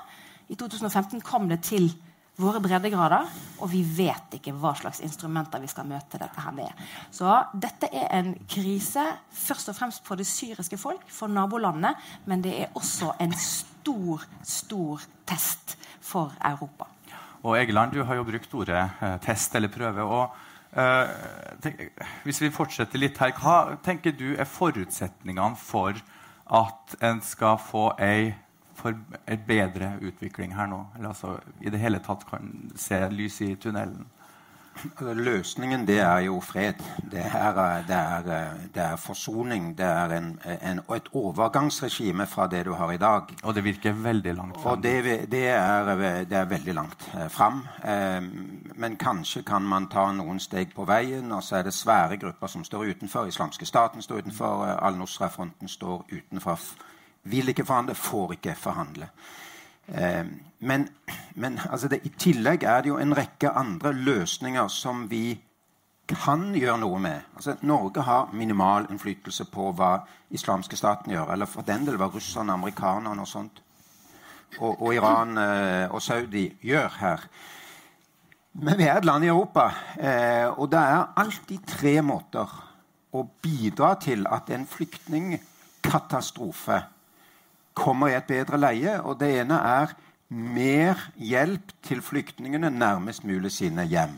I 0.50 0.58
2015 0.58 1.22
kom 1.24 1.48
det 1.48 1.62
til 1.66 1.88
våre 2.36 2.60
breddegrader, 2.60 3.28
og 3.64 3.70
vi 3.72 3.80
vet 3.96 4.36
ikke 4.36 4.52
hva 4.60 4.74
slags 4.76 5.00
instrumenter 5.04 5.62
vi 5.62 5.70
skal 5.70 5.88
møte 5.88 6.20
dette 6.20 6.42
her 6.44 6.54
med. 6.56 6.82
Så 7.14 7.30
dette 7.56 7.88
er 7.88 8.10
en 8.18 8.34
krise 8.50 9.04
først 9.32 9.72
og 9.72 9.78
fremst 9.78 10.04
for 10.06 10.20
det 10.20 10.28
syriske 10.28 10.78
folk, 10.80 11.06
for 11.12 11.32
nabolandene, 11.32 11.94
men 12.28 12.44
det 12.44 12.52
er 12.60 12.76
også 12.76 13.14
en 13.24 13.32
stor, 13.40 14.26
stor 14.44 15.06
test 15.28 15.78
for 16.04 16.34
Europa. 16.44 16.90
Og 17.46 17.56
Egeland, 17.60 17.94
du 17.94 18.02
har 18.04 18.18
jo 18.18 18.26
brukt 18.26 18.54
ordet 18.58 18.82
eh, 18.84 19.16
test 19.24 19.54
eller 19.54 19.72
prøve. 19.72 20.02
og 20.02 20.76
eh, 20.76 21.12
tenk, 21.62 21.84
Hvis 22.24 22.40
vi 22.42 22.52
fortsetter 22.52 23.00
litt 23.00 23.20
her, 23.22 23.32
hva 23.38 23.76
tenker 23.84 24.12
du 24.16 24.34
er 24.34 24.48
forutsetningene 24.50 25.56
for 25.60 25.96
at 26.46 26.96
en 27.02 27.22
skal 27.24 27.56
få 27.62 27.92
ei 28.02 28.34
for 28.86 29.22
en 29.26 29.46
bedre 29.46 29.96
utvikling 30.06 30.54
her 30.56 30.70
nå? 30.70 30.84
Eller 30.96 31.10
altså 31.12 31.38
i 31.60 31.72
det 31.72 31.82
hele 31.82 32.02
tatt 32.04 32.26
kan 32.30 32.52
se 32.78 33.00
lys 33.10 33.40
i 33.46 33.54
tunnelen? 33.60 34.06
Altså, 34.76 35.14
løsningen 35.14 35.86
det 35.88 35.98
er 36.04 36.18
jo 36.26 36.40
fred. 36.40 36.80
Det 37.10 37.22
er, 37.24 37.82
det 37.88 37.96
er, 37.96 38.50
det 38.74 38.82
er 38.82 38.96
forsoning. 38.96 39.70
Det 39.78 39.86
er 39.86 40.12
en, 40.18 40.28
en, 40.44 40.80
et 40.94 41.08
overgangsregime 41.12 42.26
fra 42.26 42.46
det 42.46 42.64
du 42.66 42.72
har 42.76 42.92
i 42.92 43.00
dag. 43.00 43.32
Og 43.42 43.54
det 43.54 43.64
virker 43.64 43.92
veldig 43.92 44.34
langt 44.34 44.60
fram. 44.60 44.72
Og 44.72 44.82
det, 44.82 45.30
det, 45.32 45.46
er, 45.48 45.94
det 46.24 46.36
er, 46.36 46.44
veldig 46.44 46.74
langt 46.74 47.08
eh, 47.14 47.28
fram. 47.28 47.62
Eh, 47.84 48.20
men 48.74 48.96
kanskje 49.00 49.42
kan 49.42 49.62
man 49.62 49.88
ta 49.88 50.10
noen 50.12 50.40
steg 50.40 50.74
på 50.76 50.84
veien. 50.84 51.32
Og 51.32 51.42
så 51.42 51.56
er 51.56 51.62
det 51.62 51.74
svære 51.74 52.20
grupper 52.20 52.52
som 52.52 52.64
står 52.64 52.92
utenfor. 52.92 53.26
Islamske 53.32 53.66
staten 53.66 54.02
står 54.02 54.26
utenfor. 54.26 54.66
Eh, 54.66 54.76
Al-Nusra-fronten 54.86 55.68
står 55.68 56.04
utenfor 56.12 56.60
vil 57.30 57.52
ikke 57.52 57.66
forhandle, 57.66 57.94
får 57.94 58.36
ikke 58.38 58.56
forhandle. 58.58 59.08
Eh, 59.88 60.24
men, 60.58 60.88
men 61.34 61.60
altså 61.70 61.88
det, 61.88 62.00
i 62.04 62.12
tillegg 62.18 62.64
er 62.64 62.82
det 62.82 62.88
jo 62.92 62.98
en 62.98 63.16
rekke 63.16 63.50
andre 63.50 63.92
løsninger 63.92 64.68
som 64.72 65.10
vi 65.10 65.40
kan 66.06 66.54
gjøre 66.54 66.78
noe 66.80 66.98
med. 67.02 67.20
Altså, 67.34 67.56
Norge 67.66 68.02
har 68.06 68.30
minimal 68.32 68.86
innflytelse 68.90 69.44
på 69.50 69.72
hva 69.76 69.98
islamske 70.34 70.76
staten 70.78 71.12
gjør. 71.12 71.32
Eller 71.34 71.46
for 71.50 71.62
den 71.66 71.86
del 71.86 71.96
hva 72.00 72.08
russerne, 72.12 72.52
amerikanerne 72.54 73.22
og 73.22 73.28
sånt, 73.28 73.62
og, 74.60 74.82
og 74.82 74.94
Iran 74.94 75.38
eh, 75.42 75.90
og 75.90 76.02
Saudi 76.02 76.56
gjør 76.62 76.88
her. 77.00 77.20
Men 78.62 78.78
vi 78.78 78.84
er 78.88 78.96
et 78.96 79.04
land 79.04 79.24
i 79.24 79.28
Europa, 79.28 79.70
eh, 79.98 80.48
og 80.48 80.70
det 80.72 80.80
er 80.80 81.06
alltid 81.20 81.58
tre 81.68 82.02
måter 82.02 82.46
å 83.12 83.22
bidra 83.42 83.94
til 84.00 84.26
at 84.32 84.50
en 84.54 84.66
flyktningkatastrofe 84.70 86.82
kommer 87.76 88.10
i 88.10 88.16
et 88.16 88.28
bedre 88.28 88.58
leie. 88.60 88.96
Og 89.04 89.20
det 89.20 89.30
ene 89.42 89.60
er 89.60 89.94
mer 90.28 91.06
hjelp 91.16 91.74
til 91.86 92.02
flyktningene 92.02 92.70
nærmest 92.72 93.24
mulig 93.24 93.52
sine 93.54 93.86
hjem. 93.86 94.16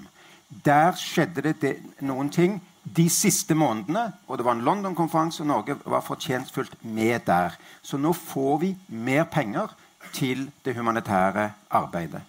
Der 0.64 0.96
skjedde 0.96 1.52
det, 1.52 1.74
noen 2.00 2.30
ting 2.32 2.56
de 2.96 3.08
siste 3.12 3.54
månedene. 3.58 4.12
Og 4.28 4.38
det 4.38 4.46
var 4.46 4.56
en 4.56 4.64
London-konferanse, 4.64 5.42
og 5.44 5.50
Norge 5.50 5.76
var 5.84 6.06
fortjenstfullt 6.06 6.78
med 6.82 7.26
der. 7.26 7.58
Så 7.82 8.00
nå 8.00 8.12
får 8.16 8.58
vi 8.64 8.74
mer 8.88 9.24
penger 9.24 9.74
til 10.12 10.48
det 10.64 10.76
humanitære 10.76 11.50
arbeidet. 11.70 12.22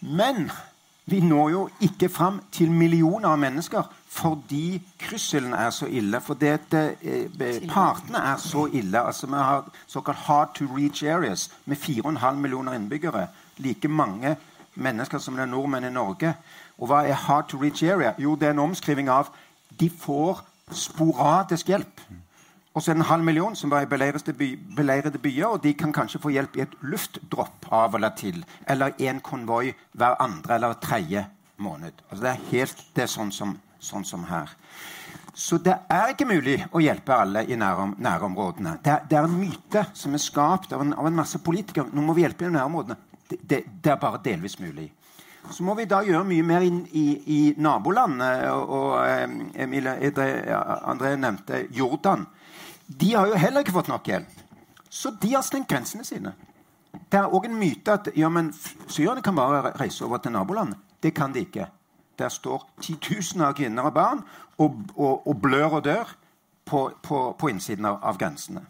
Men 0.00 0.50
vi 1.06 1.20
når 1.20 1.50
jo 1.50 1.68
ikke 1.80 2.08
fram 2.08 2.42
til 2.52 2.70
millioner 2.70 3.30
av 3.30 3.38
mennesker 3.38 3.86
fordi 4.16 4.82
krysselen 4.98 5.52
er 5.52 5.70
så 5.70 5.86
ille. 5.86 6.20
Fordi 6.20 6.46
eh, 6.46 7.68
partene 7.68 8.18
er 8.18 8.36
så 8.40 8.66
ille. 8.72 9.00
Altså, 9.00 9.26
vi 9.26 9.32
har 9.32 9.68
såkalt 9.86 10.18
hard 10.18 10.54
to 10.54 10.64
reach 10.64 11.02
areas 11.02 11.50
med 11.64 11.76
4,5 11.76 12.34
millioner 12.34 12.72
innbyggere. 12.72 13.26
Like 13.58 13.88
mange 13.88 14.36
mennesker 14.74 15.18
som 15.18 15.34
det 15.34 15.42
er 15.42 15.52
nordmenn 15.52 15.84
i 15.84 15.90
Norge. 15.90 16.34
Og 16.78 16.88
hva 16.88 17.04
er 17.08 17.14
hard 17.26 17.48
to 17.48 17.60
reach 17.62 17.82
area? 17.82 18.14
Jo, 18.18 18.34
det 18.34 18.48
er 18.48 18.56
en 18.56 18.68
omskriving 18.68 19.08
av 19.08 19.32
de 19.80 19.90
får 19.90 20.44
sporadisk 20.72 21.68
hjelp. 21.68 22.00
Og 22.74 22.82
så 22.82 22.90
er 22.90 22.94
det 22.94 23.00
en 23.00 23.08
halv 23.08 23.24
million 23.24 23.56
som 23.56 23.70
var 23.70 23.80
i 23.80 23.88
beleirede, 23.88 24.32
by, 24.32 24.48
beleirede 24.76 25.18
byer, 25.18 25.46
og 25.46 25.62
de 25.62 25.72
kan 25.74 25.92
kanskje 25.92 26.20
få 26.20 26.28
hjelp 26.28 26.56
i 26.56 26.64
et 26.66 26.74
luftdropp 26.82 27.68
av 27.72 27.94
eller 27.96 28.12
til. 28.16 28.44
Eller 28.68 28.92
en 28.98 29.20
konvoi 29.20 29.72
hver 29.92 30.20
andre 30.20 30.54
eller 30.54 30.72
tredje 30.72 31.26
måned. 31.56 31.92
Altså 32.10 32.22
det 32.22 32.30
er 32.30 32.50
helt 32.50 32.82
det 32.96 33.06
er 33.06 33.12
sånn 33.12 33.32
som 33.32 33.56
sånn 33.82 34.04
som 34.04 34.24
her. 34.30 34.52
Så 35.36 35.58
det 35.60 35.74
er 35.92 36.14
ikke 36.14 36.28
mulig 36.28 36.56
å 36.72 36.80
hjelpe 36.80 37.12
alle 37.12 37.42
i 37.44 37.58
nærom, 37.60 37.92
nærområdene. 38.00 38.78
Det 38.82 38.92
er, 38.92 39.02
det 39.04 39.18
er, 39.18 39.26
en 39.28 39.36
myte 39.36 39.82
som 39.92 40.14
er 40.16 40.22
skapt 40.22 40.72
av 40.72 40.80
en, 40.80 40.94
av 40.96 41.08
en, 41.10 41.18
masse 41.18 41.40
politikere. 41.44 41.92
Nå 41.92 42.04
må 42.06 42.14
vi 42.16 42.24
hjelpe 42.24 42.46
i 42.46 42.54
nærområdene. 42.54 42.96
Det, 43.28 43.40
det, 43.42 43.58
det, 43.82 43.90
er 43.92 44.00
bare 44.00 44.22
delvis 44.24 44.56
mulig. 44.62 44.86
Så 45.50 45.66
må 45.66 45.74
vi 45.76 45.84
da 45.90 46.00
gjøre 46.06 46.24
mye 46.24 46.46
mer 46.46 46.64
inn 46.64 46.80
i, 46.88 47.04
i 47.36 47.40
nabolandet. 47.60 48.46
Og, 48.54 48.72
og 48.78 48.96
eh, 49.04 49.36
Emilie 49.66 50.10
André 50.88 51.12
nevnte 51.20 51.66
Jordan. 51.68 52.24
De 52.86 53.12
har 53.12 53.28
jo 53.28 53.44
heller 53.44 53.60
ikke 53.60 53.76
fått 53.76 53.92
nok 53.92 54.08
hjelp. 54.08 54.42
Så 54.88 55.12
de 55.20 55.34
har 55.34 55.44
stengt 55.44 55.68
grensene 55.68 56.06
sine. 56.08 56.32
Det 56.96 57.20
er 57.20 57.28
òg 57.28 57.50
en 57.50 57.58
myte 57.60 57.92
at 57.92 58.08
ja, 58.16 58.32
men 58.32 58.54
syrerne 58.88 59.20
kan 59.20 59.36
bare 59.36 59.74
reise 59.76 60.06
over 60.08 60.24
til 60.24 60.32
nabolandet. 60.32 60.80
Det 61.02 61.12
kan 61.12 61.34
de 61.34 61.44
ikke. 61.44 61.68
Der 62.18 62.28
står 62.32 62.64
titusener 62.80 63.50
av 63.50 63.56
kvinner 63.58 63.88
og 63.88 63.94
barn 63.94 64.22
og, 64.58 64.78
og, 64.96 65.26
og 65.26 65.40
blør 65.42 65.78
og 65.80 65.84
dør 65.84 66.12
på, 66.66 66.90
på, 67.02 67.36
på 67.38 67.48
innsiden 67.48 67.86
av, 67.86 68.16
grensene. 68.18 68.64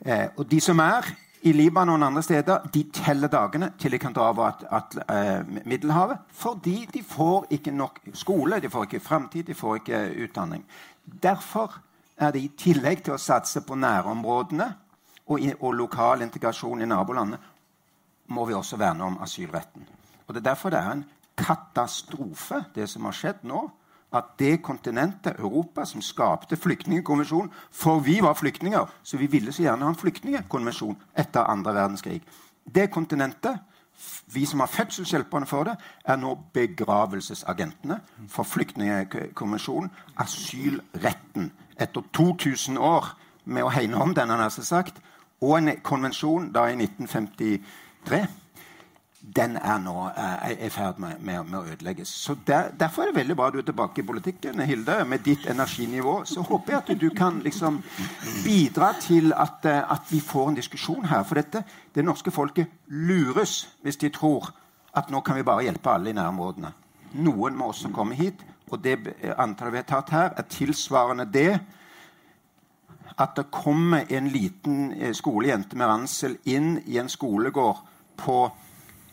Eh, 0.00 0.28
og 0.36 0.46
de 0.50 0.60
som 0.60 0.80
er 0.80 1.08
i 1.46 1.52
Libanon 1.52 2.02
og 2.02 2.08
andre 2.08 2.22
steder, 2.22 2.68
de 2.74 2.82
teller 2.94 3.30
dagene 3.30 3.70
til 3.78 3.92
de 3.92 4.00
kan 4.02 4.14
dra 4.16 4.30
over 4.32 4.46
at, 4.48 4.64
at, 4.70 4.96
eh, 5.12 5.66
Middelhavet. 5.66 6.18
Fordi 6.32 6.88
de 6.94 7.02
får 7.02 7.46
ikke 7.50 7.70
nok 7.70 8.00
skole, 8.14 8.60
de 8.60 8.70
får 8.70 8.88
ikke 8.88 9.00
framtid, 9.00 9.42
de 9.42 9.54
får 9.54 9.82
ikke 9.82 10.00
utdanning. 10.24 10.64
Derfor 11.22 11.80
er 12.16 12.32
det 12.32 12.42
i 12.42 12.52
tillegg 12.58 13.04
til 13.04 13.14
å 13.14 13.20
satse 13.20 13.60
på 13.60 13.76
nærområdene 13.76 14.70
og, 15.26 15.42
og 15.60 15.74
lokal 15.74 16.22
integrasjon 16.24 16.82
i 16.82 16.88
nabolandet, 16.88 17.52
må 18.26 18.44
vi 18.44 18.54
også 18.54 18.76
verne 18.76 19.04
om 19.04 19.18
asylretten. 19.22 19.84
Og 20.26 20.34
Det 20.34 20.40
er 20.40 20.50
derfor 20.50 20.70
det 20.70 20.78
er 20.78 20.90
en 20.92 21.04
katastrofe, 21.36 22.64
det 22.74 22.88
som 22.88 23.04
har 23.04 23.16
skjedd 23.16 23.44
nå. 23.48 23.66
At 24.14 24.36
det 24.38 24.62
kontinentet, 24.62 25.40
Europa, 25.40 25.84
som 25.84 26.02
skapte 26.02 26.56
flyktningkonvensjonen 26.56 27.50
For 27.70 27.98
vi 28.00 28.20
var 28.22 28.34
flyktninger, 28.34 28.86
så 29.02 29.16
vi 29.16 29.26
ville 29.26 29.52
så 29.52 29.62
gjerne 29.62 29.84
ha 29.84 29.90
en 29.90 29.98
flyktningkonvensjon 29.98 30.96
etter 31.18 31.50
andre 31.50 31.74
verdenskrig. 31.74 32.22
Det 32.74 32.90
kontinentet, 32.90 33.58
vi 34.32 34.46
som 34.46 34.60
har 34.60 34.66
fødselshjelperne 34.70 35.46
for 35.46 35.64
det, 35.64 35.74
er 36.04 36.16
nå 36.16 36.36
begravelsesagentene 36.54 38.00
for 38.28 38.42
flyktningkonvensjonen, 38.44 39.90
asylretten. 40.16 41.52
Etter 41.76 42.02
2000 42.14 42.78
år 42.78 43.12
med 43.44 43.64
å 43.66 43.74
hegne 43.74 44.00
om 44.00 44.14
den, 44.14 44.32
sagt, 44.50 45.02
og 45.40 45.58
en 45.58 45.76
konvensjon 45.82 46.52
da 46.52 46.68
i 46.70 46.76
1953 46.78 48.45
den 49.34 49.56
er 49.56 49.78
nå 49.82 49.94
eh, 50.16 50.66
i 50.66 50.68
ferd 50.70 51.00
med, 51.02 51.18
med, 51.20 51.48
med, 51.48 51.58
å 51.58 51.72
ødelegges. 51.72 52.08
Så 52.08 52.36
der, 52.46 52.70
Derfor 52.78 53.02
er 53.02 53.10
det 53.10 53.18
veldig 53.20 53.36
bra 53.36 53.48
du 53.50 53.58
er 53.58 53.66
tilbake 53.66 54.02
i 54.02 54.06
politikken, 54.06 54.60
Hilde, 54.68 55.00
med 55.04 55.24
ditt 55.26 55.46
energinivå. 55.50 56.20
Så 56.24 56.44
håper 56.46 56.72
jeg 56.72 56.82
at 56.82 57.00
du 57.00 57.08
kan 57.10 57.40
liksom 57.42 57.80
bidra 58.44 58.92
til 59.02 59.32
at, 59.34 59.66
eh, 59.66 59.82
at, 59.92 60.06
vi 60.10 60.20
får 60.20 60.50
en 60.50 60.58
diskusjon 60.60 61.08
her. 61.10 61.24
For 61.26 61.40
dette, 61.40 61.64
det 61.94 62.04
norske 62.06 62.30
folket 62.30 62.70
lures 62.86 63.64
hvis 63.82 63.98
de 64.02 64.12
tror 64.14 64.52
at 64.96 65.10
nå 65.10 65.20
kan 65.20 65.36
vi 65.36 65.46
bare 65.46 65.66
hjelpe 65.66 65.90
alle 65.90 66.12
i 66.12 66.16
nærområdene. 66.16 66.70
Noen 67.26 67.56
må 67.58 67.72
også 67.72 67.90
komme 67.94 68.14
hit. 68.14 68.44
Og 68.70 68.80
det 68.82 68.98
antallet 69.38 69.72
vi 69.72 69.82
har 69.82 69.90
tatt 69.90 70.10
her, 70.10 70.30
er 70.36 70.46
tilsvarende 70.50 71.26
det 71.30 71.50
at 73.16 73.36
det 73.36 73.50
kommer 73.50 74.04
en 74.12 74.28
liten 74.28 74.92
eh, 74.92 75.12
skolejente 75.14 75.76
med 75.76 75.88
ransel 75.88 76.36
inn 76.44 76.76
i 76.86 76.98
en 77.00 77.08
skolegård 77.08 77.82
på 78.20 78.38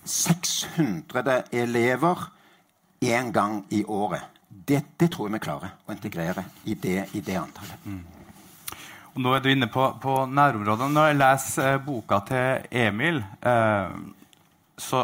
600 0.03 1.43
elever 1.51 2.27
én 3.03 3.31
gang 3.31 3.63
i 3.69 3.83
året. 3.83 4.21
Det, 4.47 4.83
det, 4.97 5.09
tror 5.11 5.27
jeg 5.27 5.37
vi 5.37 5.43
klarer 5.43 5.73
å 5.87 5.93
integrere 5.95 6.43
i 6.69 6.75
det, 6.79 7.07
i 7.17 7.21
det 7.25 7.35
antallet. 7.39 7.85
Mm. 7.85 8.03
Og 9.13 9.21
nå 9.21 9.33
er 9.35 9.43
du 9.43 9.49
inne 9.51 9.69
på, 9.69 9.85
på 10.01 10.13
nærområdene. 10.29 10.93
Når 10.93 11.09
jeg 11.09 11.19
leser 11.19 11.67
eh, 11.73 11.81
boka 11.85 12.19
til 12.25 12.67
Emil, 12.83 13.19
eh, 13.45 13.97
så, 14.77 15.03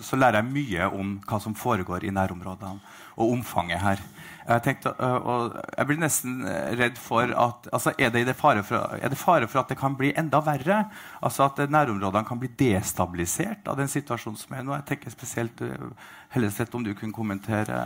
så, 0.00 0.18
lærer 0.18 0.42
jeg 0.42 0.50
mye 0.52 0.90
om 0.94 1.16
hva 1.26 1.40
som 1.42 1.56
foregår 1.58 2.06
i 2.06 2.14
nærområdene, 2.14 2.78
og 3.18 3.32
omfanget 3.34 3.82
her. 3.82 4.04
Jeg, 4.48 4.62
tenkte, 4.64 4.94
og 4.96 5.58
jeg 5.76 5.88
blir 5.90 6.00
nesten 6.00 6.38
redd 6.80 6.96
for 7.00 7.28
at 7.28 7.68
altså, 7.68 7.92
er, 8.00 8.14
det 8.14 8.36
fare 8.38 8.62
for, 8.64 8.96
er, 8.96 9.12
det 9.12 9.20
fare 9.20 9.48
for, 9.48 9.60
at 9.60 9.68
det 9.68 9.76
kan 9.76 9.96
bli 9.98 10.14
enda 10.16 10.40
verre? 10.44 10.78
Altså 11.20 11.50
At 11.50 11.60
nærområdene 11.68 12.24
kan 12.24 12.40
bli 12.40 12.48
destabilisert 12.58 13.68
av 13.68 13.76
den 13.76 13.92
situasjonen 13.92 14.40
som 14.40 14.56
er 14.56 14.64
nå? 14.64 14.72
Jeg 14.78 14.88
tenker 14.88 15.12
spesielt 15.12 15.60
Helleseth, 16.32 16.72
om 16.76 16.84
du 16.84 16.94
kunne 16.96 17.12
kommentere 17.12 17.82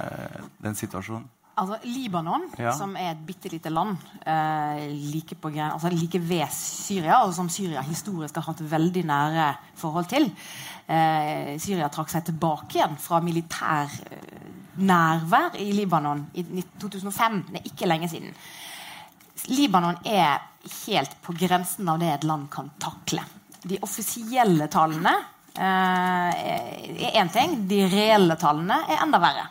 den 0.62 0.78
situasjonen? 0.78 1.26
Altså, 1.60 1.76
Libanon, 1.84 2.46
Ja. 2.58 2.72
som 2.72 2.94
er 2.96 3.10
et 3.10 3.26
bitte 3.26 3.50
lite 3.52 3.68
land 3.70 3.96
eh, 4.24 4.86
like, 5.12 5.34
på, 5.36 5.50
altså, 5.52 5.90
like 5.92 6.18
ved 6.18 6.46
Syria, 6.50 7.18
og 7.26 7.34
som 7.34 7.48
Syria 7.52 7.82
historisk 7.82 8.34
har 8.36 8.46
hatt 8.46 8.62
veldig 8.70 9.02
nære 9.04 9.50
forhold 9.76 10.08
til 10.08 10.30
eh, 10.88 11.58
Syria 11.60 11.90
trakk 11.92 12.08
seg 12.08 12.24
tilbake 12.30 12.78
igjen 12.78 12.96
fra 12.96 13.20
militær 13.20 13.92
eh, 14.10 14.48
nærvær 14.80 15.58
i 15.60 15.68
Libanon 15.76 16.24
i 16.40 16.64
2005. 16.80 17.42
Det 17.50 17.60
er 17.60 17.68
ikke 17.68 17.90
lenge 17.90 18.08
siden. 18.08 18.32
Libanon 19.52 20.00
er 20.08 20.40
helt 20.86 21.16
på 21.22 21.34
grensen 21.36 21.88
av 21.90 21.98
det 22.00 22.14
et 22.14 22.24
land 22.24 22.48
kan 22.52 22.70
takle. 22.80 23.24
De 23.62 23.76
offisielle 23.84 24.68
tallene 24.72 25.12
eh, 25.52 26.44
er 26.96 27.18
én 27.20 27.30
ting. 27.34 27.58
De 27.68 27.84
reelle 27.92 28.36
tallene 28.40 28.86
er 28.88 29.02
enda 29.04 29.20
verre. 29.20 29.50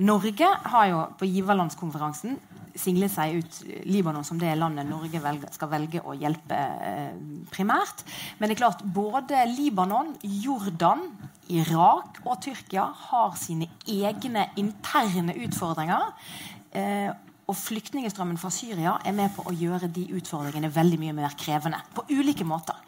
Norge 0.00 0.48
har 0.72 0.86
jo 0.90 1.02
på 1.20 1.28
giverlandskonferansen 1.28 2.38
singlet 2.78 3.12
seg 3.12 3.40
ut 3.40 3.56
Libanon 3.90 4.24
som 4.26 4.38
det 4.40 4.52
landet 4.58 4.88
Norge 4.88 5.20
velger, 5.22 5.50
skal 5.54 5.70
velge 5.72 6.02
å 6.06 6.14
hjelpe 6.16 6.56
eh, 6.56 7.16
primært. 7.52 8.04
Men 8.38 8.48
det 8.48 8.56
er 8.56 8.62
klart, 8.62 8.84
både 8.84 9.42
Libanon, 9.50 10.14
Jordan, 10.22 11.06
Irak 11.50 12.22
og 12.24 12.38
Tyrkia 12.44 12.86
har 13.08 13.34
sine 13.40 13.70
egne 13.90 14.48
interne 14.60 15.36
utfordringer. 15.46 16.12
Eh, 16.70 17.10
og 17.50 17.58
flyktningstrømmen 17.58 18.38
fra 18.38 18.52
Syria 18.54 18.94
er 19.02 19.14
med 19.16 19.32
på 19.34 19.42
å 19.48 19.54
gjøre 19.56 19.90
de 19.90 20.04
utfordringene 20.14 20.70
veldig 20.70 21.00
mye 21.02 21.16
mer 21.16 21.34
krevende. 21.38 21.80
På 21.96 22.06
ulike 22.12 22.46
måter. 22.46 22.78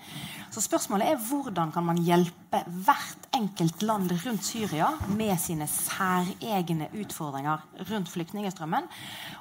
Så 0.53 0.61
spørsmålet 0.61 1.09
er 1.09 1.21
hvordan 1.31 1.71
kan 1.73 1.87
man 1.87 2.01
hjelpe 2.05 2.59
hvert 2.85 3.29
enkelt 3.33 3.81
land 3.89 4.11
rundt 4.21 4.45
Syria 4.45 4.91
med 5.17 5.33
sine 5.41 5.65
særegne 5.71 6.91
utfordringer 6.93 7.63
rundt 7.89 8.11
flyktningstrømmen. 8.13 8.91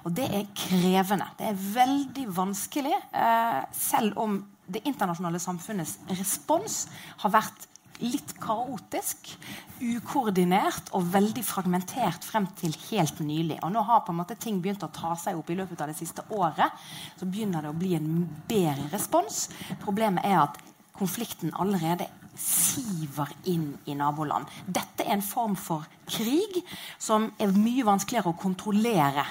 Og 0.05 0.15
det 0.15 0.29
er 0.31 0.47
krevende. 0.55 1.27
Det 1.39 1.49
er 1.49 1.65
veldig 1.75 2.25
vanskelig, 2.37 2.95
eh, 3.11 3.59
selv 3.75 4.15
om 4.17 4.39
det 4.71 4.85
internasjonale 4.87 5.39
samfunnets 5.39 5.97
respons 6.15 6.87
har 7.25 7.35
vært 7.35 7.67
litt 8.01 8.33
kaotisk, 8.41 9.35
ukoordinert 9.81 10.89
og 10.97 11.11
veldig 11.13 11.43
fragmentert 11.45 12.25
frem 12.25 12.47
til 12.57 12.73
helt 12.89 13.19
nylig. 13.19 13.59
Og 13.61 13.71
nå 13.73 13.83
har 13.85 14.03
på 14.05 14.13
en 14.13 14.21
måte 14.21 14.39
ting 14.39 14.61
begynt 14.61 14.85
å 14.85 14.91
ta 14.93 15.13
seg 15.19 15.37
opp 15.37 15.51
i 15.51 15.57
løpet 15.59 15.81
av 15.81 15.91
det 15.91 15.97
siste 15.99 16.23
året. 16.29 16.71
Så 17.19 17.27
begynner 17.29 17.61
det 17.61 17.73
å 17.73 17.77
bli 17.77 17.95
en 17.97 18.25
bedre 18.49 18.89
respons. 18.93 19.49
Problemet 19.83 20.25
er 20.25 20.39
at 20.45 20.61
konflikten 21.01 21.53
allerede 21.59 22.07
siver 22.37 23.29
inn 23.51 23.73
i 23.85 23.95
naboland. 23.97 24.47
Dette 24.65 25.03
er 25.03 25.17
en 25.17 25.23
form 25.25 25.57
for 25.59 25.83
krig 26.11 26.61
som 26.99 27.27
er 27.39 27.51
mye 27.55 27.83
vanskeligere 27.87 28.31
å 28.31 28.39
kontrollere 28.39 29.25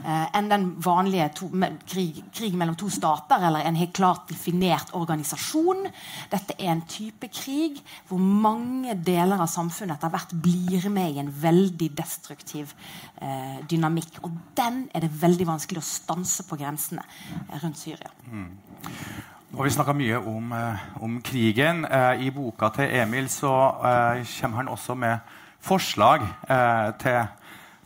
eh, 0.00 0.24
enn 0.36 0.48
den 0.50 0.66
vanlige 0.84 1.28
to, 1.40 1.48
med, 1.52 1.78
krig, 1.88 2.22
krig 2.34 2.56
mellom 2.58 2.76
to 2.80 2.88
stater 2.92 3.44
eller 3.48 3.66
en 3.66 3.78
helt 3.78 3.94
klart 3.96 4.26
definert 4.32 4.94
organisasjon. 4.96 5.84
Dette 6.32 6.56
er 6.56 6.72
en 6.72 6.84
type 6.88 7.30
krig 7.32 7.80
hvor 8.08 8.22
mange 8.22 8.96
deler 9.04 9.36
av 9.36 9.52
samfunnet 9.52 9.98
etter 9.98 10.12
hvert 10.16 10.34
blir 10.48 10.88
med 10.92 11.12
i 11.12 11.22
en 11.22 11.32
veldig 11.44 11.92
destruktiv 12.00 12.72
eh, 13.20 13.62
dynamikk. 13.68 14.22
Og 14.24 14.42
den 14.58 14.86
er 14.96 15.04
det 15.04 15.14
veldig 15.22 15.52
vanskelig 15.52 15.84
å 15.84 15.88
stanse 15.92 16.48
på 16.48 16.58
grensene 16.60 17.04
eh, 17.04 17.56
rundt 17.60 17.84
Syria. 17.84 18.12
Og 19.54 19.64
Vi 19.64 19.70
snakka 19.70 19.92
mye 19.96 20.18
om, 20.18 20.52
eh, 20.52 20.78
om 21.02 21.20
krigen. 21.22 21.84
Eh, 21.84 22.26
I 22.26 22.30
boka 22.30 22.68
til 22.74 22.90
Emil 22.90 23.28
så 23.28 23.52
eh, 23.84 24.24
kommer 24.40 24.56
han 24.56 24.68
også 24.68 24.94
med 24.94 25.18
forslag 25.60 26.22
eh, 26.50 26.92
til 26.98 27.26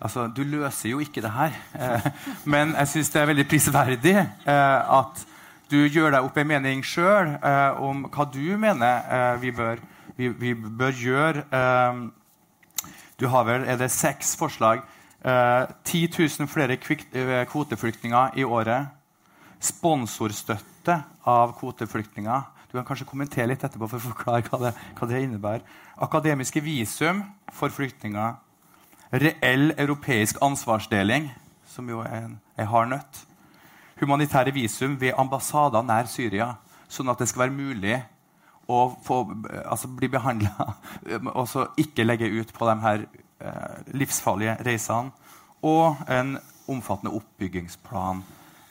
Altså, 0.02 0.26
Du 0.28 0.42
løser 0.42 0.88
jo 0.90 0.98
ikke 0.98 1.20
det 1.20 1.30
her, 1.30 1.50
eh, 1.76 2.00
men 2.44 2.70
jeg 2.72 2.88
syns 2.88 3.10
det 3.12 3.20
er 3.20 3.26
veldig 3.28 3.44
prisverdig 3.48 4.14
eh, 4.16 4.92
at 4.98 5.26
du 5.70 5.76
gjør 5.92 6.10
deg 6.14 6.24
opp 6.24 6.38
en 6.40 6.48
mening 6.48 6.80
sjøl 6.82 7.34
om 7.78 8.06
hva 8.08 8.24
du 8.32 8.56
mener 8.56 9.02
eh, 9.12 9.34
vi, 9.42 9.50
bør, 9.52 9.76
vi, 10.16 10.28
vi 10.28 10.54
bør 10.54 10.96
gjøre. 10.96 11.44
Eh, 11.52 12.00
du 13.20 13.26
har 13.28 13.44
vel 13.44 13.68
er 13.68 13.76
det 13.76 13.90
seks 13.92 14.32
forslag. 14.40 14.80
Eh, 15.20 15.66
10 15.84 16.08
000 16.16 16.48
flere 16.48 16.76
kvik- 16.80 17.12
eh, 17.12 17.44
kvoteflyktninger 17.52 18.38
i 18.40 18.44
året 18.48 18.88
sponsorstøtte 19.60 20.96
av 21.28 21.54
kvoteflyktninger. 21.58 22.46
Du 22.70 22.76
kan 22.78 22.86
kanskje 22.86 23.08
kommentere 23.08 23.50
litt 23.50 23.64
etterpå 23.66 23.88
for 23.90 23.98
å 23.98 24.12
forklare 24.12 24.46
hva 24.46 24.60
det, 24.62 24.70
hva 24.98 25.08
det 25.10 25.24
innebærer. 25.24 25.64
Akademiske 26.00 26.62
visum 26.64 27.24
for 27.52 27.72
flyktninger. 27.74 28.38
Reell 29.10 29.74
europeisk 29.74 30.38
ansvarsdeling, 30.44 31.28
som 31.66 31.88
jo 31.90 32.04
er 32.06 32.28
en, 32.28 32.38
en 32.56 32.70
hard 32.70 32.92
nøtt. 32.94 33.25
Humanitære 34.00 34.54
visum 34.56 34.94
ved 35.00 35.18
ambassader 35.18 35.84
nær 35.84 36.08
Syria, 36.08 36.54
sånn 36.88 37.10
at 37.12 37.20
det 37.20 37.28
skal 37.28 37.49
være 37.49 37.58
mulig 37.58 37.99
å 38.70 38.84
få, 39.04 39.25
altså 39.66 39.90
bli 39.92 40.08
behandla 40.12 40.70
og 41.38 41.46
så 41.50 41.66
ikke 41.80 42.06
legge 42.06 42.30
ut 42.30 42.52
på 42.54 42.68
de 42.70 42.76
her 42.84 43.04
eh, 43.04 43.80
livsfarlige 43.99 44.56
reisene. 44.64 45.10
Og 45.66 45.99
en 46.08 46.38
omfattende 46.70 47.12
oppbyggingsplan 47.18 48.23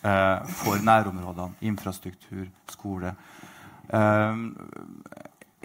eh, 0.04 0.50
for 0.62 0.82
nærområdene. 0.84 1.56
Infrastruktur, 1.62 2.48
skole. 2.70 3.14
Eh, 3.94 4.44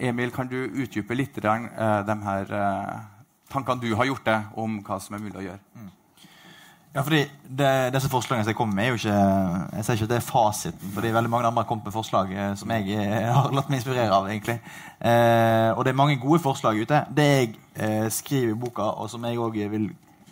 Emil, 0.09 0.33
kan 0.35 0.49
du 0.51 0.59
utdype 0.67 1.15
litt 1.15 1.39
eh, 1.39 2.01
de 2.07 2.17
her 2.27 2.55
eh, 2.61 2.95
tankene 3.53 3.83
du 3.83 3.95
har 3.95 4.09
gjort 4.11 4.27
deg 4.27 4.57
om 4.59 4.81
hva 4.83 4.99
som 5.03 5.15
er 5.15 5.23
mulig 5.23 5.39
å 5.39 5.47
gjøre? 5.49 5.91
Ja, 6.95 7.03
fordi 7.03 7.25
det, 7.43 7.71
Disse 7.95 8.11
forslagene 8.11 8.45
som 8.47 8.53
jeg 8.53 8.59
kommer 8.59 8.77
med, 8.79 8.85
er 8.85 8.93
jo 8.93 8.99
ikke 9.01 9.15
jeg 9.15 9.87
sier 9.87 9.97
ikke 9.99 10.07
at 10.07 10.13
det 10.13 10.19
er 10.21 10.27
fasiten. 10.29 10.91
fordi 10.95 11.11
veldig 11.15 11.31
mange 11.31 11.49
andre 11.49 11.63
har 11.65 11.69
kommet 11.69 11.89
med 11.89 11.95
forslag 11.95 12.31
eh, 12.31 12.53
som 12.59 12.71
jeg 12.71 12.95
eh, 12.95 13.31
har 13.37 13.51
latt 13.55 13.71
meg 13.71 13.81
inspirere 13.81 14.15
av. 14.15 14.29
egentlig. 14.31 14.61
Eh, 15.01 15.71
og 15.75 15.83
det 15.85 15.91
er 15.91 15.99
mange 16.03 16.21
gode 16.23 16.39
forslag 16.43 16.79
ute. 16.79 17.05
Det 17.17 17.27
jeg 17.27 17.55
eh, 17.75 18.07
skriver 18.11 18.55
i 18.55 18.61
boka, 18.67 18.93
og 18.95 19.11
som 19.11 19.27
jeg 19.27 19.43
òg 19.43 19.59
vil 19.73 19.89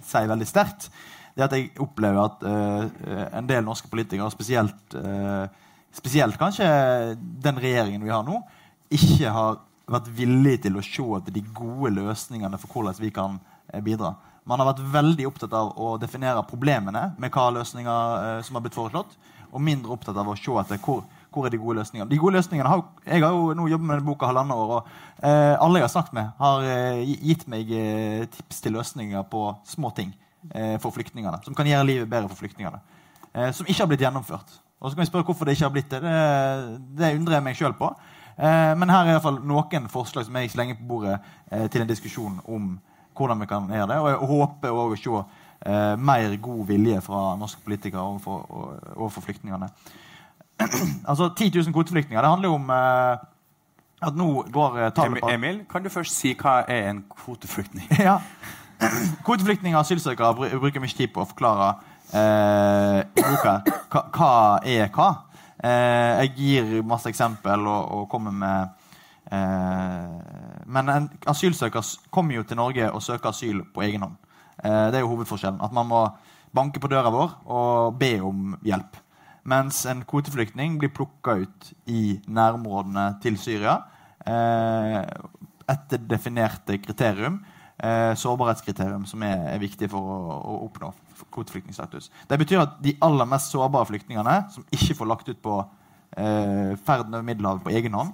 si 0.06 0.22
veldig 0.30 0.46
sterkt, 0.46 0.90
det 1.36 1.46
at 1.46 1.54
jeg 1.56 1.70
opplever 1.80 2.20
at 2.26 2.42
uh, 2.44 3.28
en 3.38 3.48
del 3.48 3.64
norske 3.64 3.88
politikere, 3.92 4.30
spesielt, 4.34 4.96
uh, 4.96 5.46
spesielt 5.94 6.36
kanskje 6.40 6.66
den 7.16 7.60
regjeringen 7.62 8.04
vi 8.04 8.12
har 8.12 8.26
nå, 8.26 8.42
ikke 8.92 9.32
har 9.32 9.62
vært 9.92 10.10
villige 10.14 10.66
til 10.66 10.76
å 10.76 10.84
se 10.84 11.06
etter 11.18 11.34
de 11.34 11.44
gode 11.56 11.94
løsningene 11.96 12.60
for 12.60 12.74
hvordan 12.74 13.00
vi 13.00 13.10
kan 13.14 13.38
eh, 13.72 13.80
bidra. 13.84 14.14
Man 14.48 14.60
har 14.60 14.68
vært 14.72 14.84
veldig 14.92 15.26
opptatt 15.28 15.54
av 15.56 15.72
å 15.80 15.96
definere 16.02 16.44
problemene 16.48 17.12
med 17.20 17.32
hva 17.34 17.48
løsninger 17.56 18.14
uh, 18.38 18.38
som 18.44 18.58
har 18.58 18.64
blitt 18.64 18.76
foreslått, 18.78 19.16
og 19.52 19.60
mindre 19.60 19.92
opptatt 19.92 20.16
av 20.16 20.30
å 20.32 20.36
se 20.38 20.54
etter 20.62 20.80
hvor, 20.80 21.02
hvor 21.32 21.46
er 21.46 21.52
de 21.52 21.60
gode 21.60 21.80
løsningene. 21.80 22.08
De 22.10 22.20
gode 22.20 22.38
løsningene 22.38 22.68
har, 22.68 22.84
Jeg 23.04 23.24
har 23.24 23.34
jo 23.36 23.52
nå 23.56 23.68
jobbet 23.68 23.86
med 23.86 23.98
denne 23.98 24.08
boka 24.08 24.28
halvannet 24.30 24.56
år, 24.56 24.72
og 24.78 25.26
eh, 25.28 25.56
alle 25.60 25.80
jeg 25.80 25.88
har 25.88 25.92
snakket 25.92 26.16
med, 26.16 26.30
har 26.38 26.68
eh, 26.68 27.12
gitt 27.28 27.44
meg 27.52 27.72
eh, 27.76 28.24
tips 28.32 28.64
til 28.64 28.76
løsninger 28.78 29.28
på 29.32 29.44
små 29.68 29.92
ting 29.96 30.14
for 30.82 30.90
flyktningene. 30.90 31.38
Som 31.44 31.54
kan 31.54 31.68
gjøre 31.68 31.86
livet 31.86 32.10
bedre 32.10 32.28
for 32.28 32.40
flyktningene. 32.40 32.80
Eh, 33.34 33.52
som 33.52 33.66
ikke 33.66 33.82
har 33.82 33.90
blitt 33.90 34.04
gjennomført. 34.04 34.58
Og 34.80 34.90
så 34.90 34.96
kan 34.96 35.04
vi 35.04 35.10
spørre 35.10 35.24
hvorfor 35.24 35.46
det 35.46 35.54
ikke 35.56 35.64
har 35.68 35.74
blitt 35.74 35.90
det. 35.90 36.00
Det, 36.02 36.80
det 36.98 37.14
undrer 37.16 37.38
jeg 37.38 37.46
meg 37.46 37.56
sjøl 37.58 37.76
på. 37.78 37.92
Eh, 38.36 38.72
men 38.78 38.90
her 38.90 39.04
er 39.04 39.12
i 39.12 39.16
hvert 39.16 39.26
fall 39.26 39.40
noen 39.46 39.88
forslag 39.92 40.26
som 40.26 40.36
jeg 40.40 40.50
slenger 40.52 40.80
på 40.80 40.88
bordet 40.88 41.18
eh, 41.50 41.68
til 41.70 41.84
en 41.84 41.90
diskusjon 41.90 42.40
om 42.44 42.74
hvordan 43.16 43.40
vi 43.40 43.48
kan 43.48 43.70
gjøre 43.70 43.90
det. 43.92 43.98
Og 44.02 44.10
jeg 44.10 44.30
håper 44.32 44.78
også 44.84 45.16
å 45.16 45.22
se 45.22 45.24
eh, 45.70 45.96
mer 45.96 46.36
god 46.42 46.62
vilje 46.68 47.00
fra 47.06 47.24
norske 47.40 47.64
politikere 47.64 48.02
overfor, 48.02 48.46
overfor 48.96 49.28
flyktningene. 49.28 49.70
altså 51.10 51.30
10 51.36 51.52
000 51.54 51.72
kvoteflyktninger. 51.72 52.20
Det 52.20 52.32
handler 52.34 52.48
jo 52.48 52.58
om 52.58 52.74
eh, 52.76 53.28
at 54.02 54.18
nå 54.18 54.28
går 54.52 54.80
eh, 54.80 54.90
tallet 54.96 55.22
på 55.22 55.30
Emil, 55.30 55.62
kan 55.70 55.84
du 55.84 55.88
først 55.92 56.18
si 56.18 56.34
hva 56.38 56.62
er 56.68 56.90
en 56.90 57.04
kvoteflyktning? 57.16 57.86
ja. 58.08 58.18
Kvoteflyktninger 59.26 59.76
og 59.76 59.84
asylsøkere 59.84 60.58
bruker 60.58 60.82
mye 60.82 60.96
tid 60.96 61.12
på 61.14 61.22
å 61.22 61.28
forklare 61.28 61.68
eh, 62.16 62.98
boka 63.18 63.58
hva, 63.92 64.32
er 64.66 64.88
hva. 64.94 65.10
Eh, 65.62 66.22
jeg 66.22 66.32
gir 66.36 66.72
masse 66.86 67.10
eksempel 67.10 67.66
og, 67.70 67.92
og 67.96 68.08
kommer 68.10 68.34
med 68.34 68.72
eh, 69.30 70.64
Men 70.66 70.90
en 70.90 71.08
asylsøker 71.30 71.86
kommer 72.10 72.40
jo 72.40 72.46
til 72.48 72.58
Norge 72.58 72.90
og 72.90 73.04
søker 73.04 73.30
asyl 73.30 73.62
på 73.74 73.84
egen 73.86 74.06
hånd. 74.06 74.18
Eh, 74.62 74.88
det 74.90 74.98
er 74.98 75.06
jo 75.06 75.12
hovedforskjellen. 75.14 75.62
At 75.62 75.74
man 75.74 75.90
må 75.90 76.02
banke 76.52 76.82
på 76.82 76.90
døra 76.90 77.12
vår 77.12 77.38
og 77.46 77.96
be 78.00 78.16
om 78.24 78.56
hjelp. 78.66 78.98
Mens 79.48 79.80
en 79.90 80.04
kvoteflyktning 80.06 80.76
blir 80.78 80.92
plukka 80.94 81.34
ut 81.42 81.72
i 81.90 82.20
nærområdene 82.30 83.08
til 83.22 83.38
Syria 83.42 83.80
eh, 84.26 85.00
etter 85.72 86.02
definerte 86.06 86.78
kriterium. 86.82 87.40
Eh, 87.82 88.14
sårbarhetskriterium 88.14 89.02
som 89.10 89.22
er, 89.26 89.40
er 89.50 89.58
viktig 89.58 89.88
for 89.90 90.06
å, 90.06 90.34
å 90.38 90.52
oppnå 90.68 90.92
kvoteflyktningstatus. 91.34 92.12
Det 92.30 92.36
betyr 92.38 92.60
at 92.62 92.76
de 92.84 92.92
aller 93.02 93.26
mest 93.26 93.50
sårbare 93.50 93.88
flyktningene, 93.88 94.34
som 94.54 94.66
ikke 94.70 94.94
får 95.00 95.08
lagt 95.10 95.30
ut 95.32 95.40
på 95.42 95.56
eh, 96.14 96.76
ferden 96.86 97.16
over 97.16 97.26
Middelhavet 97.26 97.64
på 97.64 97.72
egen 97.74 97.96
hånd, 97.98 98.12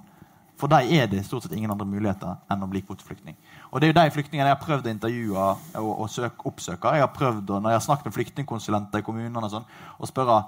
For 0.59 0.67
dem 0.73 0.89
er 0.91 1.05
det 1.07 1.21
stort 1.23 1.45
sett 1.45 1.53
ingen 1.55 1.71
andre 1.71 1.87
muligheter 1.87 2.41
enn 2.51 2.65
å 2.65 2.71
bli 2.71 2.81
kvoteflyktning. 2.83 3.37
Og 3.71 3.79
det 3.79 3.87
er 3.87 3.93
jo 3.93 3.99
de 4.01 4.15
flyktningene 4.17 4.49
jeg 4.49 4.57
har 4.57 4.65
prøvd 4.65 4.89
å 4.89 4.91
intervjue 4.91 5.45
og, 5.83 5.91
og 5.93 6.09
søke, 6.11 6.49
oppsøke. 6.49 6.95
Jeg 6.97 7.05
har 7.05 7.13
prøvd, 7.15 7.53
og 7.53 7.61
når 7.63 7.75
jeg 7.75 7.79
har 7.79 7.85
snakket 7.85 8.09
med 8.09 8.17
flyktningkonsulenter 8.17 9.05
i 9.05 9.07
kommunene, 9.07 9.45
og 9.45 9.53
sånn, 9.53 9.69
og 10.01 10.11
spørre 10.11 10.41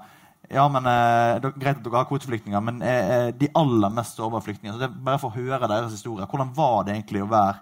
ja, 0.49 0.65
men 0.73 0.89
eh, 0.89 1.37
det 1.39 1.51
er 1.51 1.61
Greit 1.61 1.77
at 1.77 1.85
dere 1.85 2.01
har 2.01 2.09
kvoteflyktninger, 2.09 2.65
men 2.65 2.81
eh, 2.81 3.13
eh, 3.13 3.29
de 3.37 3.53
aller 3.55 3.93
mest 3.93 4.17
sårbare 4.17 4.43
flyktningene 4.49 4.89
Bare 4.97 5.21
for 5.21 5.29
å 5.29 5.37
høre 5.37 5.69
deres 5.69 5.93
historier. 5.93 6.25
Hvordan 6.25 6.51
var 6.57 6.89
det 6.89 6.97
egentlig 6.97 7.21
å 7.23 7.29
være 7.31 7.61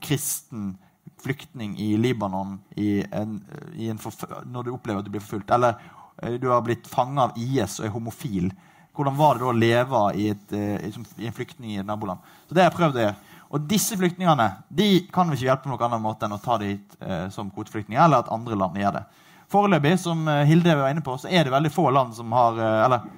kristen 0.00 0.76
flyktning 1.24 1.74
i 1.80 1.94
Libanon 1.96 2.58
i 2.76 3.00
en, 3.10 3.40
i 3.74 3.88
en 3.90 4.00
når 4.44 4.66
du 4.66 4.74
opplever 4.74 5.00
at 5.00 5.08
du 5.08 5.12
blir 5.14 5.24
forfulgt? 5.24 5.50
Eller 5.56 5.80
eh, 6.22 6.36
du 6.40 6.50
har 6.52 6.62
blitt 6.66 6.86
fanga 6.90 7.28
av 7.28 7.38
IS 7.40 7.80
og 7.80 7.88
er 7.88 7.94
homofil. 7.96 8.52
Hvordan 8.94 9.16
var 9.18 9.34
det 9.34 9.42
da 9.42 9.50
å 9.50 9.58
leve 9.58 10.00
i, 10.14 10.28
et, 10.30 10.52
eh, 10.54 10.84
i 11.18 11.26
en 11.26 11.34
flyktning 11.34 11.72
i 11.74 11.80
et 11.82 11.86
naboland? 11.86 12.22
Så 12.46 12.54
det 12.54 12.62
har 12.62 12.70
jeg 12.70 12.78
prøvd 12.78 12.98
å 12.98 13.02
gjøre. 13.02 13.40
Og 13.54 13.66
disse 13.70 13.96
flyktningene 13.98 14.46
de 14.68 14.88
kan 15.14 15.30
vi 15.30 15.38
ikke 15.38 15.48
hjelpe 15.48 15.66
på 15.66 15.72
noen 15.72 15.86
annen 15.88 16.02
måte 16.02 16.26
enn 16.26 16.36
å 16.36 16.42
ta 16.42 16.58
dem 16.62 16.78
eh, 17.02 17.26
som 17.34 17.50
kvoteflyktninger, 17.50 17.98
eller 18.04 18.22
at 18.22 18.30
andre 18.34 18.58
land 18.58 18.78
gjør 18.78 19.00
det. 19.00 19.02
Foreløpig 19.50 19.96
som 20.02 20.22
eh, 20.30 20.44
Hilde 20.46 20.76
var 20.78 20.94
inne 20.94 21.02
på, 21.06 21.16
så 21.18 21.30
er 21.30 21.42
det 21.42 21.54
veldig 21.54 21.74
få 21.74 21.88
land 21.94 22.14
som 22.14 22.30
har 22.34 22.62
Eller 22.62 23.10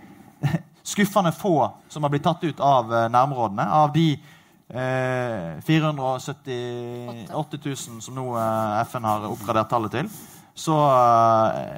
skuffende 0.86 1.34
få 1.36 1.58
som 1.92 2.04
har 2.06 2.12
blitt 2.14 2.24
tatt 2.24 2.44
ut 2.44 2.60
av 2.62 2.92
nærområdene. 3.10 3.68
Av 3.68 3.92
de 3.92 4.14
eh, 4.70 5.60
478 5.66 7.58
000 7.64 7.76
som 8.02 8.14
nå 8.16 8.26
eh, 8.38 8.80
FN 8.86 9.04
har 9.06 9.28
oppgradert 9.30 9.70
tallet 9.70 9.92
til, 9.98 10.10
så, 10.56 10.72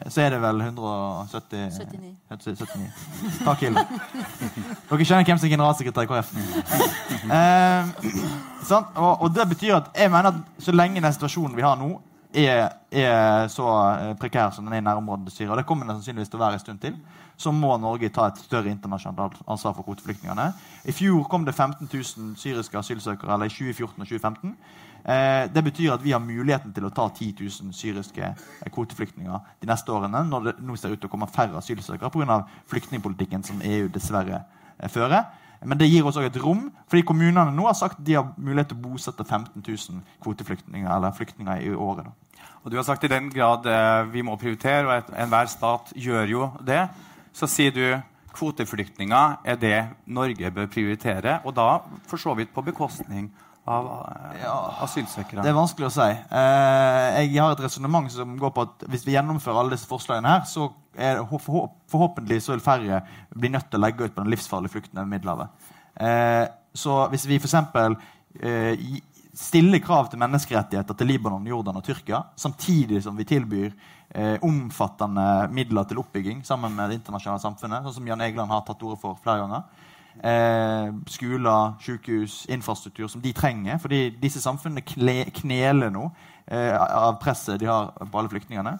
så, 0.07 0.21
er 0.23 0.31
det 0.31 0.39
vel 0.43 0.61
170 0.63 1.71
79. 1.75 2.13
79. 2.31 3.41
Takk, 3.43 3.65
Hilde. 3.65 3.83
Dere 4.87 5.07
skjønner 5.09 5.27
hvem 5.27 5.41
som 5.41 5.49
er 5.49 5.55
generalsekretær 5.57 6.07
i 6.07 6.11
KrF. 6.13 6.31
Eh, 7.27 7.83
og, 9.03 9.23
og, 9.25 9.33
det 9.35 9.49
betyr 9.51 9.81
at 9.81 9.91
jeg 9.99 10.13
mener 10.15 10.31
at 10.31 10.63
så 10.63 10.75
lenge 10.77 11.03
den 11.03 11.17
situasjonen 11.17 11.57
vi 11.59 11.67
har 11.67 11.75
nå, 11.81 11.91
er, 12.35 12.69
er 12.93 13.49
så 13.51 13.67
eh, 13.67 14.15
prekær 14.21 14.55
som 14.55 14.69
den 14.69 14.87
er 14.87 15.01
i 15.01 15.31
Syria, 15.31 15.51
og 15.51 15.59
det 15.59 15.67
kommer 15.67 15.87
den 15.87 15.97
sannsynligvis 15.99 16.31
til 16.31 16.39
å 16.39 16.45
være 16.45 16.61
en 16.61 16.63
stund 16.63 16.79
til, 16.85 16.95
så 17.39 17.53
må 17.55 17.71
Norge 17.79 18.11
ta 18.11 18.27
et 18.29 18.41
større 18.43 18.71
internasjonalt 18.73 19.39
ansvar 19.47 19.77
for 19.77 19.87
kvoteflyktningene. 19.87 20.51
I 20.91 20.95
fjor 20.95 21.23
kom 21.31 21.47
det 21.47 21.55
15 21.55 21.87
000 21.87 22.35
syriske 22.41 22.79
asylsøkere, 22.81 23.35
eller 23.35 23.47
i 23.47 23.55
2014 23.55 24.03
og 24.03 24.09
2015. 24.11 24.55
Eh, 25.09 25.45
det 25.55 25.65
betyr 25.65 25.95
at 25.95 26.05
vi 26.05 26.13
har 26.13 26.23
muligheten 26.23 26.75
til 26.75 26.89
å 26.89 26.93
ta 26.93 27.07
10 27.09 27.39
000 27.39 27.75
syriske 27.77 28.33
kvoteflyktninger 28.75 29.53
de 29.63 29.71
neste 29.71 29.95
årene, 29.95 30.25
når 30.27 30.49
det 30.49 30.57
nå 30.67 30.77
ser 30.77 30.93
ut 30.93 31.01
til 31.01 31.09
å 31.09 31.15
komme 31.15 31.31
færre 31.31 31.61
asylsøkere 31.63 32.11
pga. 32.11 32.43
flyktningpolitikken 32.67 33.47
som 33.47 33.63
EU 33.63 33.89
dessverre 33.89 34.43
eh, 34.79 34.91
fører. 34.91 35.31
Men 35.65 35.79
det 35.79 35.89
gir 35.89 36.07
oss 36.07 36.17
også 36.17 36.29
et 36.29 36.43
rom, 36.43 36.69
fordi 36.87 37.03
kommunene 37.03 37.51
nå 37.55 37.67
har 37.67 37.75
sagt 37.75 37.99
de 38.07 38.15
har 38.15 38.29
mulighet 38.37 38.71
til 38.71 38.79
å 38.79 38.91
bosette 38.91 39.25
15 39.25 39.63
000 39.63 40.03
kvoteflyktninger 40.23 40.91
eller 40.91 41.15
flyktninger 41.15 41.65
i 41.67 41.73
året. 41.75 42.07
Da. 42.07 42.43
Og 42.63 42.71
Du 42.71 42.77
har 42.77 42.85
sagt 42.85 43.05
i 43.05 43.11
den 43.11 43.31
grad 43.31 43.67
eh, 43.67 44.05
vi 44.13 44.23
må 44.23 44.37
prioritere, 44.37 44.87
og 44.87 45.15
enhver 45.17 45.47
stat 45.51 45.93
gjør 45.97 46.27
jo 46.29 46.51
det. 46.67 46.89
Så 47.37 47.49
sier 47.51 47.75
du 47.75 47.85
kvoteflyktninger 48.39 49.43
er 49.49 49.59
det 49.59 49.77
Norge 50.07 50.51
bør 50.55 50.71
prioritere, 50.71 51.41
og 51.45 51.55
da 51.57 51.69
for 52.09 52.21
så 52.21 52.35
vidt 52.39 52.53
på 52.55 52.65
bekostning 52.67 53.29
av 53.69 53.89
eh, 53.89 54.43
ja, 54.43 54.55
asylsøkere? 54.87 55.43
Det 55.45 55.51
er 55.53 55.57
vanskelig 55.57 55.89
å 55.89 55.95
si. 55.95 56.09
Eh, 56.09 57.19
jeg 57.27 57.41
har 57.41 57.55
et 57.55 57.65
resonnement 57.65 58.11
som 58.13 58.37
går 58.41 58.55
på 58.55 58.67
at 58.69 58.87
hvis 58.93 59.07
vi 59.09 59.17
gjennomfører 59.17 59.63
alle 59.63 59.77
disse 59.77 59.91
forslagene 59.91 60.37
her, 60.37 60.47
så 60.49 60.71
er 60.99 61.21
det 61.21 61.43
forhåpentlig 61.91 62.41
så 62.43 62.55
vil 62.55 62.65
færre 62.65 63.03
bli 63.35 63.53
nødt 63.55 63.69
til 63.71 63.79
å 63.79 63.85
legge 63.85 64.09
ut 64.09 64.15
på 64.15 64.25
den 64.25 64.33
livsfarlige 64.35 64.75
flukten 64.75 64.99
over 64.99 65.13
Middelhavet. 65.13 65.69
Eh, 65.99 66.47
så 66.79 67.05
hvis 67.13 67.29
vi 67.29 67.39
f.eks. 67.43 67.57
Eh, 68.39 68.89
stiller 69.39 69.79
krav 69.83 70.09
til 70.11 70.19
menneskerettigheter 70.19 70.97
til 70.99 71.09
Libanon, 71.13 71.47
Jordan 71.47 71.79
og 71.79 71.85
Tyrkia, 71.87 72.25
samtidig 72.37 73.05
som 73.05 73.17
vi 73.19 73.27
tilbyr 73.29 73.71
eh, 74.15 74.37
omfattende 74.45 75.49
midler 75.53 75.89
til 75.89 76.01
oppbygging 76.03 76.45
sammen 76.47 76.75
med 76.77 76.91
det 76.91 77.01
internasjonale 77.01 77.43
samfunnet, 77.43 77.85
sånn 77.85 78.01
som 78.01 78.11
Jan 78.11 78.25
Egeland 78.25 78.53
har 78.53 78.65
tatt 78.67 78.83
ordet 78.83 79.01
for 79.03 79.19
flere 79.23 79.45
ganger, 79.45 79.89
eh, 80.23 80.93
skoler, 81.07 81.75
sykehus, 81.85 82.47
infrastruktur 82.49 83.09
som 83.09 83.23
de 83.25 83.33
trenger. 83.33 83.79
Fordi 83.83 84.09
disse 84.21 84.43
samfunnene 84.43 84.85
kneler 85.43 85.91
nå 85.95 86.11
eh, 86.47 86.75
av 86.75 87.19
presset 87.23 87.61
de 87.61 87.69
har 87.71 87.93
på 87.99 88.19
alle 88.19 88.33
flyktningene. 88.33 88.79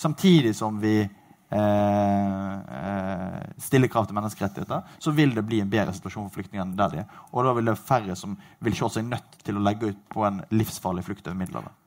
Samtidig 0.00 0.54
som 0.56 0.78
vi 0.80 0.94
eh, 1.02 2.52
eh, 2.78 3.40
stiller 3.58 3.90
krav 3.92 4.08
til 4.08 4.16
menneskerettigheter, 4.16 4.86
så 4.98 5.12
vil 5.16 5.34
det 5.36 5.44
bli 5.44 5.60
en 5.60 5.72
bedre 5.72 5.94
situasjon 5.96 6.30
for 6.30 6.40
flyktningene 6.40 6.78
der 6.78 6.94
de 6.94 7.02
er. 7.02 7.20
Og 7.34 7.44
da 7.44 7.54
vil 7.56 7.68
det 7.68 7.76
være 7.76 7.88
færre 7.90 8.16
som 8.16 8.38
vil 8.64 8.78
se 8.78 8.94
seg 8.96 9.10
nødt 9.10 9.42
til 9.44 9.58
å 9.58 9.66
legge 9.66 9.92
ut 9.92 10.08
på 10.14 10.24
en 10.28 10.42
livsfarlig 10.54 11.04
flukt 11.10 11.26
over 11.28 11.42
Middelhavet. 11.42 11.79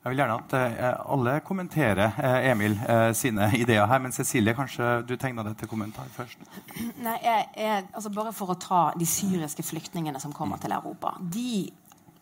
Jeg 0.00 0.14
vil 0.14 0.20
gjerne 0.22 0.36
at 0.40 0.54
uh, 0.56 1.12
alle 1.12 1.32
kommenterer 1.44 2.14
uh, 2.16 2.38
Emil 2.48 2.72
uh, 2.88 3.10
sine 3.12 3.50
ideer 3.58 3.84
her. 3.84 4.00
Men 4.00 4.14
Cecilie, 4.16 4.54
kanskje 4.56 5.02
du 5.04 5.12
tegna 5.20 5.44
det 5.44 5.58
til 5.60 5.68
kommentar 5.68 6.08
først? 6.14 6.40
Nei, 7.04 7.18
jeg, 7.20 7.48
jeg, 7.56 7.88
altså 7.92 8.12
Bare 8.14 8.32
for 8.32 8.54
å 8.54 8.56
ta 8.60 8.84
de 8.96 9.08
syriske 9.08 9.64
flyktningene 9.66 10.22
som 10.22 10.32
kommer 10.32 10.62
til 10.62 10.72
Europa. 10.72 11.18
De 11.20 11.68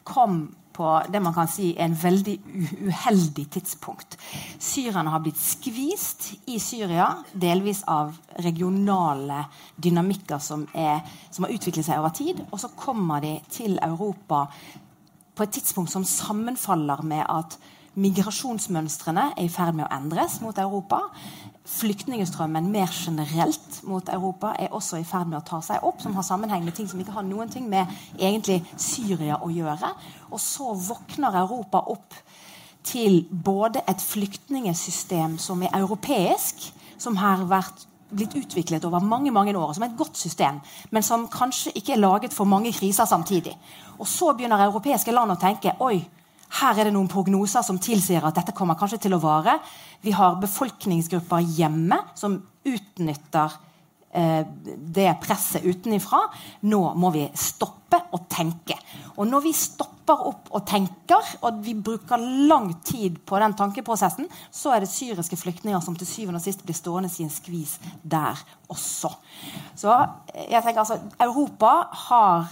kom 0.08 0.48
på 0.78 0.90
det 1.10 1.20
man 1.22 1.34
kan 1.34 1.48
si 1.50 1.72
er 1.74 1.88
en 1.88 1.96
veldig 2.02 2.34
uheldig 2.88 3.44
tidspunkt. 3.50 4.14
Syrerne 4.62 5.10
har 5.10 5.22
blitt 5.22 5.38
skvist 5.38 6.28
i 6.50 6.58
Syria, 6.62 7.08
delvis 7.34 7.84
av 7.90 8.14
regionale 8.46 9.44
dynamikker 9.74 10.42
som, 10.42 10.66
er, 10.74 11.02
som 11.34 11.46
har 11.46 11.54
utviklet 11.54 11.86
seg 11.86 11.98
over 11.98 12.14
tid. 12.14 12.44
Og 12.50 12.62
så 12.62 12.70
kommer 12.78 13.22
de 13.22 13.36
til 13.50 13.78
Europa 13.82 14.46
på 15.38 15.46
et 15.46 15.54
tidspunkt 15.54 15.92
som 15.92 16.04
sammenfaller 16.04 17.04
med 17.06 17.22
at 17.30 17.58
migrasjonsmønstrene 17.98 19.32
er 19.36 19.46
i 19.46 19.50
ferd 19.50 19.76
med 19.78 19.86
å 19.86 19.92
endres 19.94 20.38
mot 20.42 20.58
Europa. 20.58 21.00
Flyktningstrømmen 21.68 22.70
mer 22.72 22.90
generelt 22.94 23.80
mot 23.86 24.10
Europa 24.12 24.54
er 24.58 24.74
også 24.74 25.00
i 25.00 25.06
ferd 25.06 25.30
med 25.30 25.40
å 25.40 25.46
ta 25.46 25.60
seg 25.64 25.84
opp, 25.86 26.00
som 26.02 26.14
har 26.16 26.26
sammenheng 26.26 26.64
med 26.66 26.76
ting 26.76 26.88
som 26.90 27.00
ikke 27.02 27.14
har 27.16 27.26
noen 27.26 27.50
ting 27.52 27.68
med 27.70 27.90
egentlig 28.16 28.60
Syria 28.80 29.40
å 29.42 29.50
gjøre. 29.52 29.92
Og 30.30 30.42
så 30.42 30.72
våkner 30.88 31.38
Europa 31.42 31.84
opp 31.92 32.16
til 32.88 33.20
både 33.30 33.82
et 33.90 34.02
flyktningsystem 34.02 35.36
som 35.42 35.62
er 35.62 35.74
europeisk, 35.76 36.70
som 36.98 37.18
har 37.20 37.44
vært 37.50 37.86
blitt 38.10 38.36
utviklet 38.38 38.84
over 38.88 39.04
mange 39.04 39.32
mange 39.34 39.54
år 39.56 39.74
som 39.76 39.84
et 39.84 39.96
godt 39.98 40.16
system, 40.16 40.60
men 40.90 41.02
som 41.02 41.28
kanskje 41.28 41.74
ikke 41.76 41.94
er 41.96 42.02
laget 42.02 42.34
for 42.34 42.48
mange 42.48 42.72
kriser 42.72 43.08
samtidig. 43.08 43.54
Og 43.98 44.08
så 44.08 44.32
begynner 44.34 44.64
europeiske 44.64 45.12
land 45.12 45.34
å 45.34 45.40
tenke 45.40 45.76
oi, 45.84 46.00
her 46.58 46.78
er 46.78 46.88
det 46.88 46.94
noen 46.94 47.10
prognoser 47.12 47.64
som 47.64 47.80
tilsier 47.82 48.24
at 48.24 48.38
dette 48.38 48.54
kommer 48.56 48.78
kanskje 48.80 49.02
til 49.04 49.16
å 49.16 49.20
vare. 49.20 49.58
Vi 50.00 50.14
har 50.16 50.38
befolkningsgrupper 50.40 51.44
hjemme 51.58 52.00
som 52.16 52.38
utnytter 52.64 53.58
det 54.18 55.10
presset 55.22 55.64
utenifra. 55.64 56.24
Nå 56.68 56.80
må 56.98 57.12
vi 57.14 57.28
stoppe 57.38 58.00
og 58.12 58.26
tenke. 58.30 58.76
Og 59.18 59.26
når 59.26 59.44
vi 59.46 59.52
stopper 59.56 60.20
opp 60.28 60.50
og 60.54 60.64
tenker, 60.68 61.32
og 61.44 61.60
vi 61.64 61.74
bruker 61.74 62.20
lang 62.48 62.70
tid 62.86 63.18
på 63.26 63.38
den 63.42 63.54
tankeprosessen, 63.58 64.28
så 64.50 64.74
er 64.74 64.84
det 64.84 64.90
syriske 64.92 65.38
flyktninger 65.40 65.80
som 65.84 65.96
til 65.98 66.08
syvende 66.08 66.40
og 66.40 66.44
sist 66.44 66.64
blir 66.66 66.76
stående 66.76 67.10
i 67.18 67.26
en 67.26 67.32
skvis 67.32 67.76
der 68.02 68.38
også. 68.70 69.10
Så 69.78 69.92
eh, 70.34 70.48
jeg 70.52 70.62
tenker 70.64 70.84
altså, 70.84 71.00
Europa 71.20 71.72
har 72.08 72.50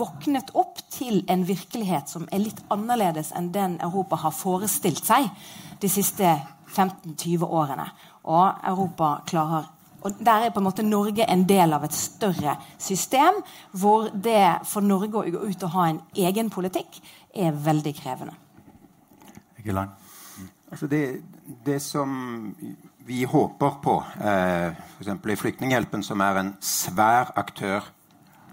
våknet 0.00 0.54
opp 0.58 0.80
til 0.90 1.22
en 1.30 1.44
virkelighet 1.48 2.10
som 2.10 2.28
er 2.32 2.42
litt 2.42 2.62
annerledes 2.72 3.34
enn 3.36 3.52
den 3.54 3.78
Europa 3.84 4.22
har 4.24 4.34
forestilt 4.36 5.04
seg 5.06 5.28
de 5.80 5.90
siste 5.90 6.36
15-20 6.70 7.44
årene. 7.46 7.86
Og 8.30 8.64
Europa 8.68 9.18
klarer 9.28 9.68
og 10.00 10.18
Der 10.24 10.46
er 10.46 10.50
på 10.50 10.60
en 10.60 10.64
måte 10.64 10.82
Norge 10.82 11.26
en 11.28 11.44
del 11.48 11.72
av 11.72 11.84
et 11.84 11.94
større 11.94 12.56
system, 12.78 13.42
hvor 13.72 14.10
det 14.14 14.66
for 14.68 14.80
Norge 14.80 15.12
å 15.18 15.24
gå 15.24 15.42
ut 15.50 15.64
og 15.66 15.74
ha 15.76 15.88
en 15.88 16.00
egen 16.16 16.50
politikk 16.50 17.00
er 17.34 17.52
veldig 17.52 17.94
krevende. 17.94 18.34
Ikke. 19.58 19.86
Altså 20.70 20.86
det, 20.86 21.20
det, 21.66 21.82
som 21.82 22.54
vi 23.06 23.24
håper 23.24 23.80
på, 23.82 23.96
eh, 24.22 24.70
f.eks. 24.98 25.08
i 25.32 25.36
Flyktninghjelpen, 25.36 26.02
som 26.02 26.20
er 26.20 26.38
en 26.40 26.52
svær 26.60 27.32
aktør 27.36 27.90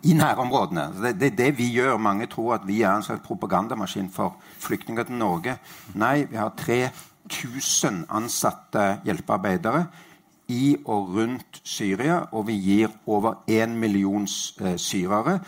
i 0.03 0.13
nærområdene 0.13 0.87
det, 1.01 1.13
det, 1.19 1.31
det 1.37 1.51
vi 1.57 1.69
gjør. 1.73 1.97
Mange 1.97 2.27
tror 2.29 2.57
at 2.57 2.67
vi 2.67 2.81
er 2.81 2.95
en 2.95 3.05
slags 3.05 3.23
propagandamaskin 3.25 4.09
for 4.13 4.35
flyktninger 4.59 5.07
til 5.07 5.19
Norge. 5.19 5.57
Nei, 5.95 6.25
vi 6.29 6.37
har 6.37 6.53
3000 6.57 8.05
ansatte 8.09 8.87
hjelpearbeidere 9.05 9.85
i 10.47 10.77
og 10.85 11.13
rundt 11.15 11.61
Syria, 11.63 12.21
og 12.31 12.47
vi 12.47 12.55
gir 12.55 12.91
over 13.05 13.43
én 13.49 13.75
million 13.75 14.27
eh, 14.61 14.77
syrere 14.77 15.39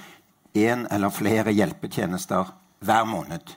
én 0.57 0.87
eller 0.91 1.09
flere 1.09 1.51
hjelpetjenester 1.51 2.53
hver 2.79 3.03
måned. 3.05 3.55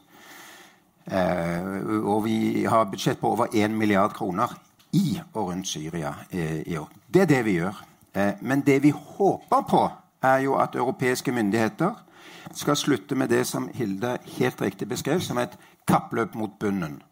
Eh, 1.06 2.04
og 2.04 2.24
vi 2.24 2.64
har 2.64 2.84
budsjett 2.84 3.20
på 3.20 3.32
over 3.32 3.46
1 3.54 3.70
milliard 3.70 4.12
kroner 4.14 4.54
i 4.92 5.20
og 5.34 5.48
rundt 5.48 5.68
Syria 5.68 6.14
eh, 6.30 6.62
i 6.66 6.76
år. 6.76 6.90
Det 7.14 7.22
er 7.22 7.26
det 7.26 7.44
vi 7.44 7.58
gjør. 7.58 7.84
Men 8.40 8.60
det 8.60 8.82
vi 8.82 8.90
håper 8.90 9.62
på, 9.68 9.88
er 10.22 10.38
jo 10.38 10.54
at 10.54 10.74
europeiske 10.74 11.32
myndigheter 11.32 11.94
skal 12.54 12.76
slutte 12.76 13.14
med 13.14 13.28
det 13.28 13.46
som 13.46 13.70
Hilde 13.74 14.18
helt 14.38 14.62
riktig 14.62 14.88
beskrev 14.88 15.20
som 15.20 15.38
et 15.38 15.56
kappløp 15.88 16.34
mot 16.34 16.58
bunnen. 16.60 17.02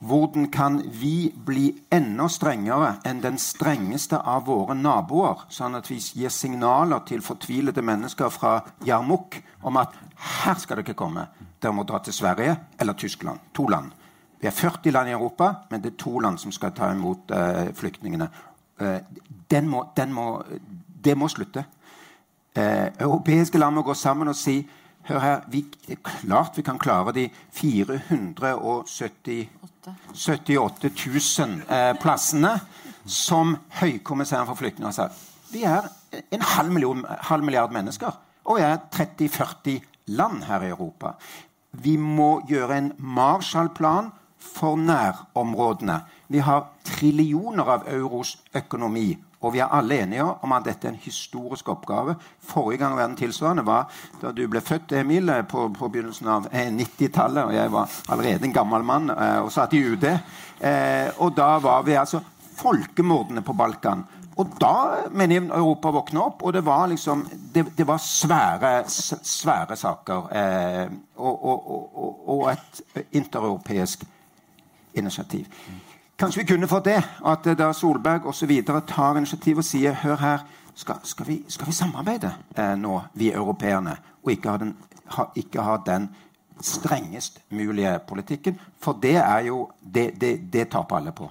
Hvordan 0.00 0.48
kan 0.50 0.78
vi 1.00 1.28
bli 1.44 1.74
enda 1.92 2.24
strengere 2.32 2.94
enn 3.04 3.18
den 3.20 3.36
strengeste 3.38 4.16
av 4.16 4.46
våre 4.48 4.72
naboer, 4.74 5.42
sånn 5.52 5.76
at 5.76 5.90
vi 5.90 5.98
gir 6.00 6.32
signaler 6.32 7.02
til 7.04 7.20
fortvilede 7.20 7.84
mennesker 7.84 8.32
fra 8.32 8.54
Jarmuk 8.86 9.36
om 9.68 9.76
at 9.76 9.98
her 10.40 10.56
skal 10.56 10.80
dere 10.80 10.96
komme. 10.96 11.26
Dere 11.60 11.76
må 11.76 11.84
dra 11.84 12.00
til 12.00 12.16
Sverige 12.16 12.56
eller 12.80 12.96
Tyskland. 12.96 13.52
To 13.52 13.68
land. 13.68 13.92
Vi 14.40 14.48
er 14.48 14.56
40 14.56 14.90
land 14.90 15.08
i 15.08 15.12
Europa, 15.12 15.52
men 15.70 15.82
det 15.84 15.92
er 15.92 16.00
to 16.00 16.18
land 16.18 16.38
som 16.40 16.52
skal 16.52 16.72
ta 16.72 16.88
imot 16.94 17.30
uh, 17.36 17.68
flyktningene. 17.76 18.30
Uh, 18.80 18.96
den 19.50 19.68
må, 19.68 19.84
den 19.96 20.14
må, 20.16 20.42
det 21.04 21.16
må 21.18 21.28
slutte. 21.28 21.66
Uh, 22.56 22.88
europeiske 22.96 23.58
land 23.58 23.76
må 23.76 23.84
gå 23.84 23.94
sammen 23.94 24.32
og 24.32 24.36
si 24.36 24.62
Hør 25.08 25.18
her, 25.18 25.40
vi, 25.48 25.64
det 25.86 25.96
er 25.96 26.02
klart 26.04 26.56
vi 26.56 26.62
kan 26.62 26.78
klare 26.78 27.12
de 27.16 27.30
478 27.56 29.48
000 31.38 31.62
eh, 31.68 31.94
plassene 32.00 32.60
som 33.06 33.56
Høykommissæren 33.80 34.46
for 34.46 34.54
flyktninger 34.60 34.92
sa. 34.94 35.08
Vi 35.50 35.62
er 35.64 35.88
en 36.30 36.42
halv, 36.42 36.72
million, 36.72 37.04
halv 37.08 37.44
milliard 37.44 37.72
mennesker, 37.72 38.10
og 38.44 38.56
vi 38.58 38.62
er 38.66 38.76
30-40 38.94 39.80
land 40.06 40.42
her 40.44 40.60
i 40.62 40.68
Europa. 40.68 41.08
Vi 41.72 41.96
må 41.96 42.40
gjøre 42.48 42.78
en 42.78 42.92
Marshall-plan 42.98 44.10
for 44.40 44.76
nærområdene. 44.76 46.00
Vi 46.28 46.38
har 46.38 46.70
trillioner 46.84 47.64
av 47.64 47.88
euros 47.88 48.38
økonomi 48.54 49.18
og 49.40 49.54
vi 49.54 49.62
er 49.64 49.72
alle 49.72 50.02
enige 50.02 50.24
om 50.24 50.52
at 50.52 50.66
dette 50.68 50.88
er 50.88 50.92
en 50.92 51.00
historisk 51.00 51.68
oppgave. 51.72 52.14
Forrige 52.44 52.82
gang 52.82 52.96
verden 52.98 53.16
tilsvarende 53.16 53.64
var 53.66 53.88
da 54.20 54.34
du 54.36 54.42
ble 54.52 54.60
født, 54.60 54.92
Emil, 55.00 55.32
på, 55.48 55.68
på 55.72 55.88
begynnelsen 55.88 56.28
av 56.28 56.48
90-tallet. 56.52 57.48
Og 57.48 57.54
jeg 57.56 57.72
var 57.72 57.96
allerede 58.12 58.48
en 58.48 58.56
gammel 58.56 58.84
mann 58.84 59.08
eh, 59.14 59.38
og 59.40 59.52
satt 59.54 59.76
i 59.76 59.80
UD. 59.80 60.04
Eh, 60.04 61.08
og 61.24 61.32
da 61.36 61.54
var 61.64 61.86
vi 61.88 61.96
altså 61.96 62.20
folkemordene 62.60 63.44
på 63.46 63.56
Balkan. 63.56 64.04
Og 64.40 64.54
da 64.60 65.08
mener 65.12 65.36
jeg 65.36 65.48
Europa 65.48 65.90
våkna 65.92 66.22
opp, 66.30 66.44
og 66.44 66.54
det 66.56 66.62
var 66.64 66.86
liksom 66.88 67.26
det, 67.54 67.64
det 67.76 67.86
var 67.88 68.00
svære, 68.00 68.72
svære 68.88 69.76
saker. 69.76 70.30
Eh, 70.40 70.96
og, 71.16 71.44
og, 71.44 71.70
og, 71.70 72.28
og, 72.28 72.44
et 72.52 73.06
intereuropeisk 73.16 74.04
initiativ. 74.94 75.48
Kanskje 76.20 76.42
vi 76.42 76.46
kunne 76.46 76.68
fått 76.68 76.84
det, 76.84 76.98
at 77.24 77.46
da 77.56 77.70
Solberg 77.72 78.26
osv. 78.28 78.50
tar 78.86 79.16
initiativ 79.16 79.62
og 79.62 79.64
sier 79.64 79.94
hør 80.02 80.18
her, 80.20 80.42
skal, 80.76 80.98
skal, 81.02 81.26
vi, 81.26 81.36
skal 81.48 81.70
vi, 81.70 81.72
samarbeide 81.72 82.32
eh, 82.56 82.74
nå, 82.76 82.98
vi 83.16 83.30
europeerne, 83.32 83.94
og 84.22 84.32
ikke 84.32 84.50
ha, 84.50 84.58
den, 84.60 84.74
ha, 85.16 85.24
ikke 85.34 85.64
ha, 85.64 85.78
den, 85.86 86.10
strengest 86.60 87.40
mulige 87.48 87.94
politikken? 88.08 88.58
For 88.76 88.98
det 89.00 89.14
er 89.16 89.46
jo 89.46 89.70
Det, 89.80 90.20
det, 90.20 90.52
det 90.52 90.68
taper 90.68 90.96
alle 90.96 91.12
på. 91.12 91.30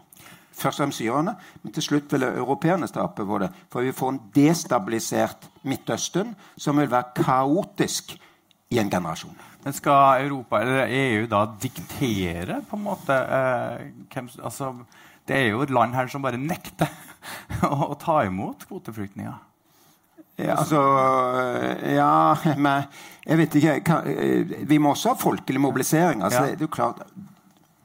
Først 0.52 0.80
og 0.80 0.84
fremst 0.84 0.98
syrerne, 0.98 1.36
men 1.64 1.74
til 1.74 1.84
slutt 1.84 2.12
vil 2.12 2.24
europeerne 2.24 2.88
tape 2.88 3.26
på 3.26 3.38
det. 3.38 3.52
For 3.72 3.82
vi 3.82 3.92
får 3.92 4.10
en 4.10 4.22
destabilisert 4.36 5.50
Midtøsten 5.64 6.36
som 6.58 6.78
vil 6.78 6.92
være 6.92 7.14
kaotisk 7.24 8.18
i 8.72 8.80
en 8.80 8.90
generasjon. 8.90 9.49
Men 9.64 9.76
skal 9.76 10.24
Europa 10.24 10.62
eller 10.62 10.88
EU 10.88 11.26
da 11.28 11.44
diktere 11.60 12.62
på 12.70 12.78
en 12.78 12.86
måte 12.86 13.16
eh, 13.16 13.90
hvem, 14.14 14.30
altså, 14.44 14.72
Det 15.28 15.36
er 15.36 15.50
jo 15.52 15.62
et 15.66 15.74
land 15.76 15.96
her 15.98 16.08
som 16.08 16.24
bare 16.24 16.40
nekter 16.40 16.88
å, 17.68 17.92
å 17.92 17.98
ta 18.00 18.22
imot 18.28 18.66
kvoteflyktninger. 18.70 19.46
Ja, 20.40 20.56
altså 20.56 20.80
Ja, 21.92 22.38
men 22.56 22.86
jeg 23.28 23.40
vet 23.42 23.56
ikke 23.60 23.98
Vi 24.70 24.78
må 24.80 24.94
også 24.94 25.12
ha 25.12 25.20
folkelig 25.20 25.60
mobilisering. 25.60 26.24
Altså, 26.24 26.46
ja. 26.46 26.54
det 26.56 26.64
er 26.64 26.70
jo 26.70 26.72
klart 26.72 27.04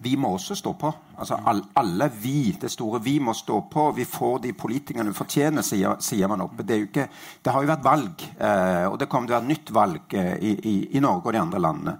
vi 0.05 0.14
må 0.21 0.35
også 0.35 0.57
stå 0.59 0.75
på. 0.79 0.90
Altså, 1.17 1.38
alle 1.81 2.09
vi, 2.21 2.53
det 2.61 2.71
store 2.73 3.01
vi, 3.03 3.17
må 3.23 3.33
stå 3.37 3.62
på. 3.73 3.87
Vi 3.97 4.05
får 4.09 4.43
de 4.45 4.53
politikerne 4.57 5.09
vi 5.11 5.17
fortjener, 5.17 5.64
sier, 5.64 5.97
sier 6.05 6.31
man 6.31 6.45
oppe. 6.45 6.67
Det, 6.67 6.81
ikke, 6.88 7.07
det, 7.40 7.53
har 7.53 7.64
jo 7.64 7.71
vært 7.71 7.87
valg, 7.87 8.27
eh, 8.37 8.85
og 8.90 8.99
det 9.01 9.09
kommer 9.09 9.31
til 9.31 9.37
å 9.37 9.38
være 9.38 9.53
nytt 9.53 9.73
valg 9.75 10.19
eh, 10.21 10.35
i, 10.37 10.53
i, 10.57 10.75
i, 10.99 11.03
Norge 11.05 11.31
og 11.31 11.37
de 11.37 11.40
andre 11.40 11.62
landene. 11.64 11.97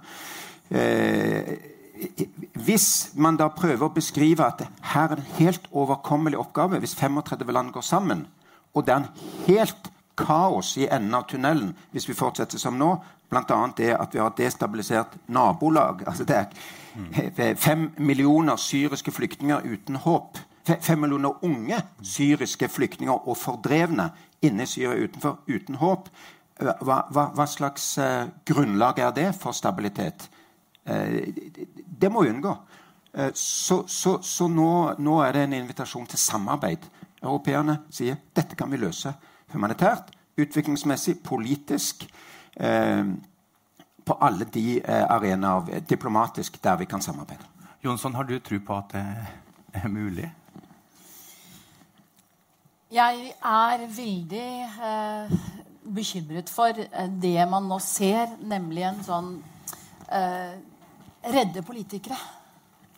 Eh, 0.69 1.55
hvis 2.65 2.87
man 3.23 3.39
da 3.39 3.47
prøver 3.55 3.87
å 3.87 3.93
beskrive 3.95 4.45
at 4.45 4.65
her 4.91 5.15
er 5.15 5.21
en 5.21 5.35
helt 5.39 5.69
overkommelig 5.71 6.37
oppgave 6.41 6.81
hvis 6.83 6.97
35 6.99 7.55
land 7.55 7.73
går 7.73 7.85
sammen, 7.87 8.25
og 8.75 8.85
det 8.85 8.93
er 8.93 9.03
en 9.03 9.29
helt 9.47 9.91
kaos 10.17 10.77
i 10.77 10.87
enden 10.87 11.13
av 11.17 11.27
tunnelen 11.29 11.73
hvis 11.91 12.09
vi 12.09 12.17
fortsetter 12.17 12.61
som 12.61 12.77
nå, 12.79 12.95
bl.a. 13.29 13.59
det 13.77 13.93
at 13.95 14.15
vi 14.15 14.21
har 14.21 14.33
destabilisert 14.37 15.17
nabolag 15.27 16.05
altså 16.07 16.27
det 16.27 16.41
er 16.41 16.49
Fem 17.59 17.89
millioner 17.97 18.55
syriske 18.55 19.11
flyktninger 19.11 19.65
uten 19.65 19.95
håp. 19.95 20.37
Fem 20.63 20.99
millioner 20.99 21.43
unge 21.43 21.81
syriske 22.01 22.69
flyktninger 22.71 23.27
og 23.27 23.37
fordrevne 23.37 24.09
inne 24.45 24.63
i 24.63 24.69
Syria 24.69 24.95
utenfor, 25.03 25.41
uten 25.47 25.75
håp. 25.81 26.07
Hva, 26.55 27.01
hva, 27.11 27.27
hva 27.35 27.45
slags 27.51 27.97
uh, 27.99 28.29
grunnlag 28.47 29.01
er 29.03 29.11
det 29.15 29.27
for 29.35 29.51
stabilitet? 29.51 30.29
Uh, 30.87 31.27
det 31.85 32.11
må 32.11 32.23
vi 32.23 32.31
unngå. 32.31 32.55
Uh, 33.11 33.31
så, 33.35 33.83
så, 33.87 34.17
så 34.23 34.47
nå, 34.47 34.95
nå, 34.97 35.19
er 35.25 35.35
det 35.35 35.45
en 35.45 35.57
invitasjon 35.59 36.07
til 36.07 36.21
samarbeid. 36.21 36.87
Europeerne 37.21 37.81
sier 37.91 38.21
dette 38.35 38.55
kan 38.55 38.71
vi 38.71 38.79
løse 38.79 39.11
humanitært, 39.55 40.11
utviklingsmessig, 40.37 41.17
politisk. 41.23 42.05
Eh, 42.55 43.05
på 44.05 44.17
alle 44.21 44.45
de 44.53 44.77
eh, 44.77 45.05
arenaer 45.09 45.81
diplomatisk 45.89 46.63
der 46.63 46.77
vi 46.77 46.85
kan 46.85 47.01
samarbeide. 47.01 47.45
Jonsson, 47.83 48.15
har 48.15 48.23
du 48.23 48.39
tro 48.39 48.59
på 48.67 48.77
at 48.77 48.93
det 48.93 49.81
er 49.83 49.87
mulig? 49.87 50.29
Jeg 52.91 53.33
er 53.43 53.87
veldig 53.97 54.49
eh, 54.63 55.33
bekymret 55.95 56.49
for 56.49 56.77
eh, 56.85 57.09
det 57.21 57.49
man 57.49 57.65
nå 57.69 57.79
ser, 57.83 58.37
nemlig 58.45 58.85
en 58.85 59.01
sånn 59.05 59.31
eh, 60.13 60.53
redde 61.33 61.65
politikere. 61.65 62.19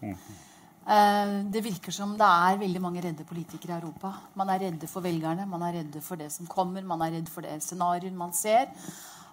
Mm. 0.02 0.12
Eh, 0.12 0.47
det 0.88 1.60
virker 1.66 1.92
som 1.92 2.14
det 2.16 2.24
er 2.24 2.60
veldig 2.62 2.80
mange 2.80 3.02
redde 3.04 3.26
politikere 3.28 3.76
i 3.76 3.82
Europa. 3.82 4.14
Man 4.40 4.48
er 4.54 4.62
redde 4.62 4.88
for 4.88 5.04
velgerne, 5.04 5.44
man 5.46 5.66
er 5.68 5.82
redde 5.82 6.00
for 6.02 6.16
det 6.16 6.30
som 6.32 6.48
kommer, 6.48 6.86
man 6.88 7.02
er 7.04 7.18
redd 7.18 7.28
for 7.28 7.44
det 7.44 7.58
scenarioet 7.64 8.16
man 8.16 8.32
ser. 8.32 8.72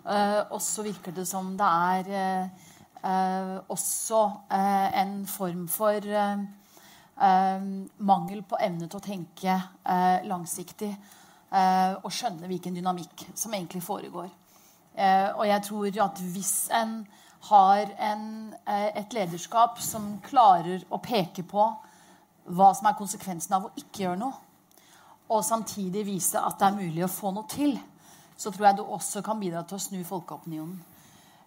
Uh, 0.05 0.43
og 0.51 0.59
så 0.61 0.83
virker 0.83 1.15
det 1.15 1.29
som 1.29 1.55
det 1.57 1.69
er 1.69 2.49
uh, 3.05 3.61
også 3.71 4.21
en 4.51 5.27
form 5.29 5.69
for 5.69 6.01
mangel 7.15 8.41
på 8.43 8.59
evne 8.65 8.89
til 8.89 8.99
å 8.99 9.05
tenke 9.05 9.55
langsiktig 10.27 10.89
og 11.53 12.09
skjønne 12.11 12.49
hvilken 12.51 12.75
dynamikk 12.75 13.27
som 13.39 13.53
egentlig 13.55 13.83
foregår. 13.85 14.31
og 15.37 15.45
jeg 15.47 15.63
tror 15.69 16.01
at 16.07 16.23
hvis 16.33 16.71
en 16.75 16.97
har 17.49 17.91
en, 18.11 18.55
et 18.67 19.13
lederskap 19.17 19.81
som 19.83 20.15
klarer 20.25 20.85
å 20.89 21.01
peke 21.03 21.45
på 21.47 21.67
hva 22.45 22.71
som 22.77 22.89
er 22.89 22.97
konsekvensen 22.99 23.57
av 23.57 23.69
å 23.69 23.73
ikke 23.81 24.05
gjøre 24.05 24.21
noe, 24.21 24.41
og 25.33 25.45
samtidig 25.45 26.05
vise 26.07 26.41
at 26.41 26.59
det 26.61 26.67
er 26.69 26.77
mulig 26.77 27.05
å 27.07 27.13
få 27.13 27.33
noe 27.33 27.49
til, 27.49 27.79
så 28.37 28.51
tror 28.53 28.69
jeg 28.69 28.79
du 28.79 28.83
også 28.85 29.23
kan 29.25 29.41
bidra 29.41 29.63
til 29.65 29.79
å 29.79 29.85
snu 29.85 30.03
folkeopinionen. 30.05 30.83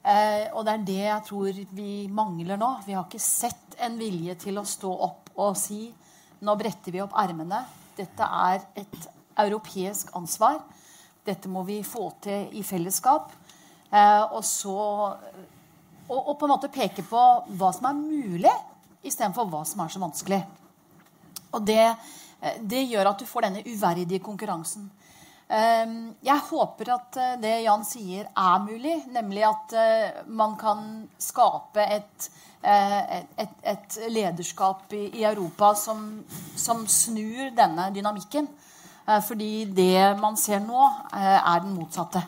Eh, 0.07 0.47
og 0.55 0.63
det 0.63 0.73
er 0.73 0.86
det 0.88 1.01
jeg 1.01 1.23
tror 1.27 1.62
vi 1.75 1.91
mangler 2.07 2.60
nå. 2.60 2.69
Vi 2.86 2.95
har 2.95 3.05
ikke 3.05 3.21
sett 3.21 3.75
en 3.83 3.97
vilje 3.99 4.38
til 4.45 4.60
å 4.60 4.65
stå 4.65 4.91
opp 5.07 5.33
og 5.36 5.57
si 5.60 5.89
nå 6.47 6.55
bretter 6.55 6.93
vi 6.95 7.01
opp 7.03 7.15
ermene. 7.19 7.63
Dette 7.97 8.23
er 8.23 8.62
et 8.77 9.07
europeisk 9.41 10.13
ansvar. 10.17 10.62
Dette 11.27 11.51
må 11.51 11.65
vi 11.67 11.81
få 11.83 12.07
til 12.23 12.53
i 12.55 12.63
fellesskap. 12.63 13.33
Eh, 13.91 14.23
og 14.31 14.43
så 14.47 14.77
og, 16.08 16.20
og, 16.20 16.34
på 16.39 16.48
en 16.48 16.54
måte 16.54 16.72
peke 16.72 17.04
på 17.08 17.24
hva 17.60 17.72
som 17.76 17.89
er 17.89 18.00
mulig, 18.00 18.54
istedenfor 19.08 19.50
hva 19.52 19.63
som 19.67 19.84
er 19.84 19.91
så 19.91 20.02
vanskelig. 20.02 20.39
Og 21.56 21.65
det, 21.67 21.84
eh, 22.41 22.62
det 22.62 22.86
gjør 22.88 23.12
at 23.12 23.20
du 23.20 23.28
får 23.28 23.48
denne 23.48 23.65
uverdige 23.67 24.24
konkurransen. 24.24 24.89
Ehm, 25.48 26.15
jeg 26.24 26.43
håper 26.50 26.91
at 26.96 27.17
eh, 27.24 27.36
det 27.43 27.54
Jan 27.63 27.86
sier, 27.88 28.28
er 28.36 28.63
mulig. 28.63 28.98
Nemlig 29.15 29.46
at 29.48 29.76
eh, 29.80 30.22
man 30.28 30.58
kan 30.60 31.08
skape 31.20 31.84
et, 31.98 32.30
et, 32.67 33.60
et 33.63 34.00
lederskap 34.12 34.91
i, 34.98 35.24
Europa 35.24 35.74
som, 35.78 36.08
som, 36.56 36.88
snur 36.88 37.52
denne 37.56 37.91
dynamikken. 37.96 38.50
Fordi 39.24 39.70
det 39.72 40.17
man 40.20 40.36
ser 40.36 40.60
nå, 40.60 40.82
er 41.15 41.62
den 41.63 41.78
motsatte. 41.78 42.26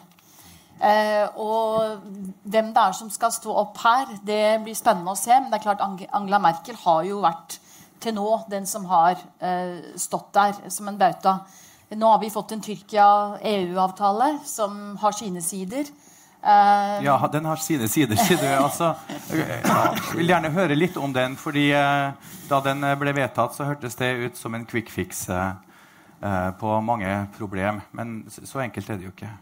Og 0.80 2.02
hvem 2.44 2.70
det 2.74 2.84
er 2.84 2.94
som 2.96 3.10
skal 3.12 3.32
stå 3.36 3.52
opp 3.62 3.78
her, 3.84 4.14
det 4.24 4.62
blir 4.64 4.78
spennende 4.78 5.12
å 5.12 5.20
se. 5.20 5.34
Men 5.36 5.50
det 5.52 5.60
er 5.60 5.66
klart 5.66 5.82
Angela 5.84 6.40
Merkel 6.40 6.78
har 6.86 7.04
jo 7.08 7.20
vært 7.26 7.58
til 8.00 8.16
nå 8.16 8.28
den 8.50 8.66
som 8.70 8.86
har 8.88 9.20
stått 10.00 10.30
der 10.34 10.54
som 10.72 10.88
en 10.88 10.98
bauta. 11.02 11.42
Nå 11.92 12.12
har 12.14 12.20
vi 12.22 12.30
fått 12.30 12.52
en 12.54 12.62
Tyrkia-EU-avtale 12.62 14.38
som 14.46 14.96
har 15.02 15.12
sine 15.18 15.42
sider. 15.42 15.90
Eh, 16.44 17.04
Ja, 17.04 17.18
den 17.32 17.46
har 17.46 17.56
sine 17.60 17.88
sider, 17.88 18.16
sier 18.16 18.38
du. 18.38 18.46
Altså, 18.64 18.94
jeg 19.34 20.14
vil 20.16 20.30
gjerne 20.30 20.52
høre 20.54 20.78
litt 20.78 20.98
om 20.98 21.12
den, 21.14 21.36
fordi 21.36 21.72
eh, 21.76 22.12
da 22.50 22.62
den 22.64 22.84
eh, 22.84 22.96
ble 22.96 23.12
vedtatt, 23.18 23.56
så 23.58 23.68
hørtes 23.68 23.98
det 24.00 24.14
ut 24.22 24.38
som 24.38 24.56
en 24.56 24.66
quick 24.70 24.90
fix 24.94 25.26
eh, 25.30 25.52
eh, 26.22 26.50
på 26.62 26.80
mange 26.86 27.28
problem. 27.38 27.82
Men 27.92 28.22
så 28.30 28.62
enkelt 28.64 28.90
er 28.90 29.02
det 29.02 29.10
jo 29.10 29.16
ikke. 29.16 29.34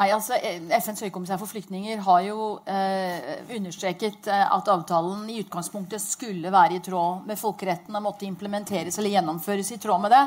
Nei, 0.00 0.06
altså 0.16 0.38
eh, 0.38 0.62
FNs 0.80 1.02
høykommissær 1.04 1.36
for 1.42 1.50
flyktninger 1.50 1.98
har 2.06 2.22
jo 2.24 2.44
eh, 2.64 3.42
understreket 3.52 4.30
eh, 4.32 4.46
at 4.48 4.70
avtalen 4.72 5.26
i 5.28 5.42
utgangspunktet 5.42 6.00
skulle 6.00 6.52
være 6.54 6.78
i 6.78 6.80
tråd 6.86 7.26
med 7.28 7.36
folkeretten 7.36 7.98
og 7.98 8.06
måtte 8.06 8.24
implementeres 8.24 8.96
eller 8.96 9.12
gjennomføres 9.18 9.74
i 9.74 9.78
tråd 9.82 10.00
med 10.06 10.14
det. 10.16 10.22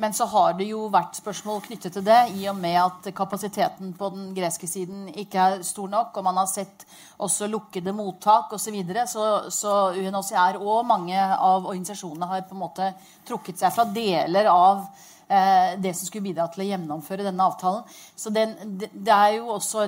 Men 0.00 0.16
så 0.16 0.24
har 0.32 0.54
det 0.56 0.70
jo 0.70 0.86
vært 0.88 1.18
spørsmål 1.18 1.60
knyttet 1.66 1.92
til 1.92 2.06
det, 2.06 2.16
i 2.40 2.46
og 2.48 2.56
med 2.56 2.78
at 2.80 3.10
kapasiteten 3.12 3.92
på 3.98 4.08
den 4.14 4.30
greske 4.32 4.64
siden 4.64 5.10
ikke 5.12 5.42
er 5.44 5.66
stor 5.68 5.92
nok, 5.92 6.16
og 6.16 6.24
man 6.24 6.40
har 6.40 6.48
sett 6.48 6.86
også 7.20 7.50
lukkede 7.52 7.92
mottak 7.92 8.54
osv. 8.56 8.70
Så, 8.70 8.72
videre, 8.72 9.04
så 9.04 9.26
så 9.52 9.74
UNHCR 10.00 10.56
og 10.62 10.88
mange 10.88 11.20
av 11.20 11.68
organisasjonene 11.68 12.30
har 12.32 12.48
på 12.48 12.56
en 12.56 12.64
måte 12.64 12.88
trukket 13.28 13.60
seg 13.60 13.76
fra 13.76 13.84
deler 13.92 14.48
av 14.48 14.86
det 15.30 15.92
som 15.94 16.08
skulle 16.08 16.24
bidra 16.24 16.48
til 16.50 16.64
å 16.64 16.68
gjennomføre 16.72 17.22
denne 17.22 17.44
avtalen. 17.46 17.84
Så 18.18 18.32
den, 18.34 18.56
det, 18.80 19.14
er 19.14 19.36
jo 19.36 19.52
også 19.54 19.84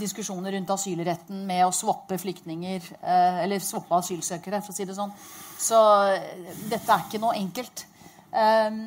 diskusjoner 0.00 0.54
rundt 0.56 0.72
asylretten 0.74 1.44
med 1.46 1.64
å 1.66 1.74
swappe 1.74 2.18
flyktninger 2.20 2.82
eh, 3.00 3.38
Eller 3.44 3.62
swappe 3.62 3.98
asylsøkere, 3.98 4.60
for 4.62 4.74
å 4.74 4.76
si 4.76 4.86
det 4.88 4.96
sånn. 4.98 5.14
Så 5.60 5.78
eh, 6.10 6.50
dette 6.70 6.90
er 6.90 7.06
ikke 7.06 7.22
noe 7.22 7.38
enkelt. 7.38 7.86
Um, 8.30 8.82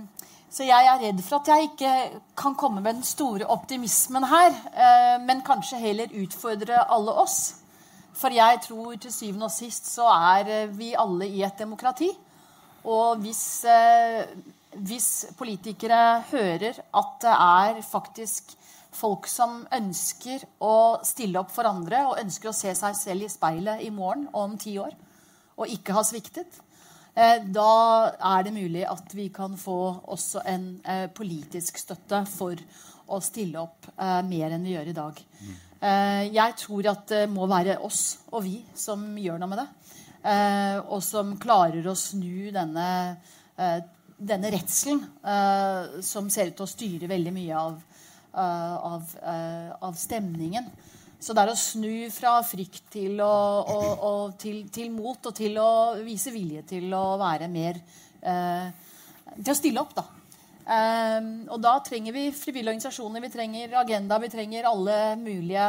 så 0.54 0.68
jeg 0.68 0.86
er 0.86 1.00
redd 1.02 1.22
for 1.26 1.42
at 1.42 1.50
jeg 1.50 1.72
ikke 1.72 1.92
kan 2.38 2.54
komme 2.56 2.84
med 2.84 3.00
den 3.00 3.06
store 3.08 3.48
optimismen 3.50 4.28
her, 4.30 4.54
eh, 4.54 5.16
men 5.26 5.42
kanskje 5.46 5.82
heller 5.82 6.13
utfordre 6.22 6.84
alle 6.94 7.16
oss. 7.24 7.56
For 8.13 8.30
jeg 8.30 8.60
tror 8.68 8.94
til 9.02 9.13
syvende 9.13 9.50
og 9.50 9.56
sist 9.56 9.89
så 9.89 10.06
er 10.13 10.52
eh, 10.54 10.76
vi 10.78 10.92
alle 10.94 11.26
i 11.26 11.42
et 11.42 11.58
demokrati. 11.58 12.12
Og 12.86 13.24
hvis, 13.24 13.66
eh, 13.66 14.30
hvis 14.82 15.10
politikere 15.38 16.24
hører 16.32 16.80
at 16.94 17.16
det 17.22 17.34
er 17.34 17.82
faktisk 17.86 18.56
folk 18.94 19.28
som 19.30 19.64
ønsker 19.74 20.44
å 20.64 21.00
stille 21.06 21.42
opp 21.42 21.52
for 21.54 21.68
andre 21.70 22.04
og 22.10 22.20
ønsker 22.22 22.52
å 22.52 22.56
se 22.56 22.74
seg 22.78 22.96
selv 22.98 23.26
i 23.26 23.32
speilet 23.32 23.84
i 23.86 23.90
morgen 23.94 24.28
og 24.32 24.40
om 24.44 24.56
ti 24.60 24.76
år, 24.82 24.94
og 25.58 25.70
ikke 25.70 25.96
har 25.98 26.06
sviktet, 26.08 26.60
eh, 27.16 27.44
da 27.46 28.14
er 28.34 28.46
det 28.46 28.56
mulig 28.56 28.86
at 28.90 29.14
vi 29.14 29.30
kan 29.34 29.58
få 29.58 29.80
også 30.14 30.44
en 30.50 30.68
eh, 30.86 31.06
politisk 31.14 31.78
støtte 31.82 32.24
for 32.30 32.58
å 33.14 33.20
stille 33.22 33.62
opp 33.62 33.90
eh, 33.98 34.22
mer 34.26 34.56
enn 34.56 34.66
vi 34.66 34.76
gjør 34.78 34.90
i 34.90 34.98
dag. 34.98 35.24
Jeg 35.84 36.54
tror 36.62 36.86
at 36.94 37.10
det 37.12 37.26
må 37.28 37.44
være 37.52 37.74
oss 37.84 38.22
og 38.32 38.46
vi 38.46 38.62
som 38.80 39.02
gjør 39.20 39.42
noe 39.42 39.50
med 39.52 39.60
det. 39.60 39.66
Og 40.88 41.02
som 41.04 41.34
klarer 41.36 41.90
å 41.92 41.96
snu 42.00 42.54
denne, 42.56 42.86
denne 44.17 44.52
redselen 44.54 45.04
uh, 45.26 45.99
som 46.06 46.30
ser 46.32 46.52
ut 46.52 46.58
til 46.58 46.65
å 46.65 46.69
styre 46.71 47.10
veldig 47.12 47.34
mye 47.36 47.60
av, 47.60 47.78
uh, 48.36 48.76
av, 48.93 49.13
uh, 49.23 49.69
av 49.89 49.99
stemningen. 49.99 50.69
Så 51.23 51.36
det 51.36 51.43
er 51.43 51.54
å 51.54 51.60
snu 51.60 52.10
fra 52.12 52.36
frykt 52.43 52.89
til, 52.97 53.21
å, 53.23 53.36
og, 53.73 53.91
og 54.04 54.34
til, 54.41 54.65
til 54.73 54.89
mot 54.91 55.30
og 55.30 55.36
til 55.38 55.56
å 55.62 55.69
vise 56.04 56.34
vilje 56.36 56.65
til 56.73 56.91
å 56.91 57.13
være 57.21 57.47
mer 57.52 57.80
Til 58.23 59.52
å 59.52 59.56
stille 59.56 59.80
opp, 59.80 59.93
da. 59.95 60.04
Og 61.47 61.62
da 61.63 61.73
trenger 61.84 62.15
vi 62.15 62.26
frivillige 62.36 62.73
organisasjoner, 62.73 63.23
vi 63.23 63.32
trenger 63.32 63.78
Agenda, 63.80 64.19
vi 64.19 64.30
trenger 64.32 64.67
alle 64.67 64.97
mulige 65.19 65.65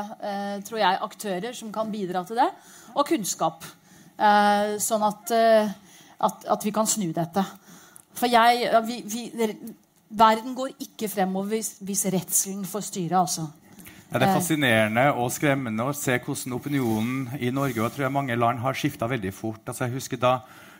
tror 0.66 0.80
jeg, 0.82 1.00
aktører 1.06 1.54
som 1.54 1.70
kan 1.74 1.90
bidra 1.90 2.24
til 2.26 2.38
det. 2.42 2.48
Og 2.94 3.06
kunnskap. 3.08 3.66
Sånn 4.82 5.06
at, 5.06 5.34
at, 5.34 6.46
at 6.56 6.66
vi 6.66 6.74
kan 6.74 6.90
snu 6.90 7.12
dette. 7.14 7.46
For 8.14 8.30
jeg 8.30 8.70
vi, 8.86 9.00
vi, 9.10 9.48
Verden 10.14 10.54
går 10.54 10.76
ikke 10.80 11.08
fremover 11.10 11.56
hvis, 11.56 11.76
hvis 11.82 12.06
redselen 12.12 12.64
får 12.68 12.84
styre, 12.90 13.18
altså. 13.18 13.48
Ja, 14.12 14.20
det 14.20 14.28
er 14.28 14.36
fascinerende 14.36 15.08
og 15.18 15.32
skremmende 15.34 15.88
å 15.88 15.94
se 15.96 16.14
hvordan 16.22 16.54
opinionen 16.54 17.32
i 17.42 17.48
Norge 17.50 17.80
og 17.80 17.88
jeg 17.88 17.94
tror 17.96 18.04
jeg 18.04 18.14
mange 18.14 18.36
land 18.38 18.60
har 18.62 18.76
skifta 18.78 19.08
veldig 19.10 19.32
fort. 19.34 19.64
Altså, 19.66 19.88
jeg 19.88 19.96
husker 19.96 20.20
da, 20.22 20.36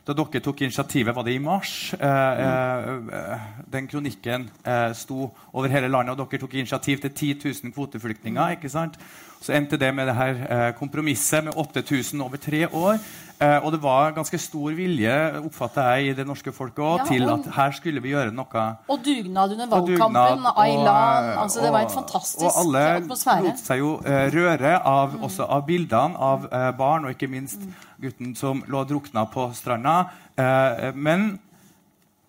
da 0.07 0.15
dere 0.15 0.43
tok 0.45 0.63
initiativet, 0.63 1.11
var 1.17 1.27
det 1.27 1.35
i 1.35 1.41
mars? 1.43 1.73
Eh, 1.99 2.43
eh, 2.45 3.49
den 3.75 3.91
kronikken 3.91 4.47
eh, 4.63 4.93
sto 4.95 5.33
over 5.51 5.73
hele 5.73 5.91
landet, 5.91 6.15
og 6.15 6.31
dere 6.31 6.45
tok 6.45 6.55
initiativ 6.55 7.03
til 7.03 7.11
10 7.11 7.33
000 7.65 7.75
kvoteflyktninger. 7.75 8.55
ikke 8.55 8.71
sant? 8.71 9.01
Så 9.43 9.53
endte 9.53 9.81
det 9.83 9.91
med 9.95 10.07
det 10.07 10.15
her 10.15 10.39
eh, 10.47 10.71
kompromisset 10.79 11.45
med 11.45 11.59
8000 11.59 12.23
over 12.23 12.37
tre 12.37 12.69
år. 12.69 13.03
Eh, 13.43 13.65
og 13.65 13.73
det 13.75 13.81
var 13.83 14.13
ganske 14.15 14.39
stor 14.39 14.75
vilje 14.79 15.15
oppfatter 15.41 15.89
jeg, 15.97 16.11
i 16.13 16.13
det 16.15 16.27
norske 16.27 16.53
folket 16.55 16.79
også, 16.85 17.03
Ja, 17.03 17.07
til 17.11 17.31
at 17.33 17.49
her 17.57 17.73
skulle 17.75 18.03
vi 18.03 18.13
gjøre 18.13 18.31
noe 18.31 18.63
Og 18.89 19.01
dugnad 19.03 19.55
under 19.57 19.67
valgkampen. 19.73 20.47
Aylan. 20.55 21.31
Altså, 21.43 21.65
det 21.65 21.73
var 21.75 21.81
en 21.81 21.91
fantastisk 21.91 22.45
atmosfære. 22.45 22.55
Og 22.55 22.67
alle 22.67 22.85
atmosfære. 23.01 23.43
lot 23.49 23.65
seg 23.65 23.83
jo 23.83 23.91
eh, 24.07 24.27
røre 24.37 24.75
av, 24.79 25.17
også 25.27 25.49
av 25.51 25.65
bildene 25.67 26.21
av 26.29 26.47
eh, 26.47 26.71
barn, 26.79 27.05
og 27.09 27.17
ikke 27.17 27.31
minst 27.33 27.67
gutten 28.01 28.37
som 28.39 28.63
lå 28.71 28.85
drukna 28.87 29.27
på 29.33 29.49
stranda. 29.59 29.97
Eh, 30.39 30.93
men 30.95 31.39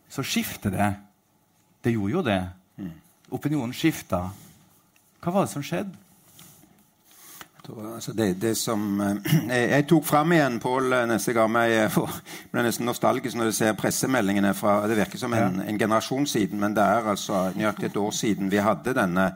så 0.09 0.25
skifter 0.25 0.73
det. 0.73 0.89
Det 1.85 1.93
gjorde 1.93 2.13
jo 2.17 2.25
det. 2.25 2.41
Opinionen 3.35 3.73
skifta. 3.73 4.25
Hva 5.21 5.31
var 5.33 5.45
det 5.45 5.53
som 5.53 5.63
skjedde? 5.65 5.93
Altså 7.69 8.13
det, 8.13 8.41
det 8.41 8.53
som, 8.57 9.01
eh, 9.01 9.33
jeg, 9.53 9.69
jeg 9.69 9.87
tok 9.89 10.05
fram 10.05 10.31
igjen 10.35 10.59
Pål 10.61 10.93
eh, 10.93 11.05
neste 11.09 11.33
gang 11.33 11.57
jeg 11.65 11.91
får, 11.91 12.15
ble 12.53 12.65
nesten 12.65 12.85
nostalgisk 12.89 13.37
når 13.39 13.51
du 13.51 13.57
ser 13.57 13.77
pressemeldingene 13.79 14.53
fra 14.57 14.81
Det 14.89 14.97
virker 14.99 15.21
som 15.21 15.33
en, 15.33 15.61
en 15.65 15.79
generasjon 15.79 16.27
siden, 16.29 16.59
men 16.61 16.77
det 16.77 16.83
er 16.85 17.11
altså 17.15 17.49
nøyaktig 17.55 17.89
et 17.89 18.01
år 18.01 18.11
siden 18.15 18.51
vi 18.51 18.63
hadde 18.63 18.95
denne 18.97 19.29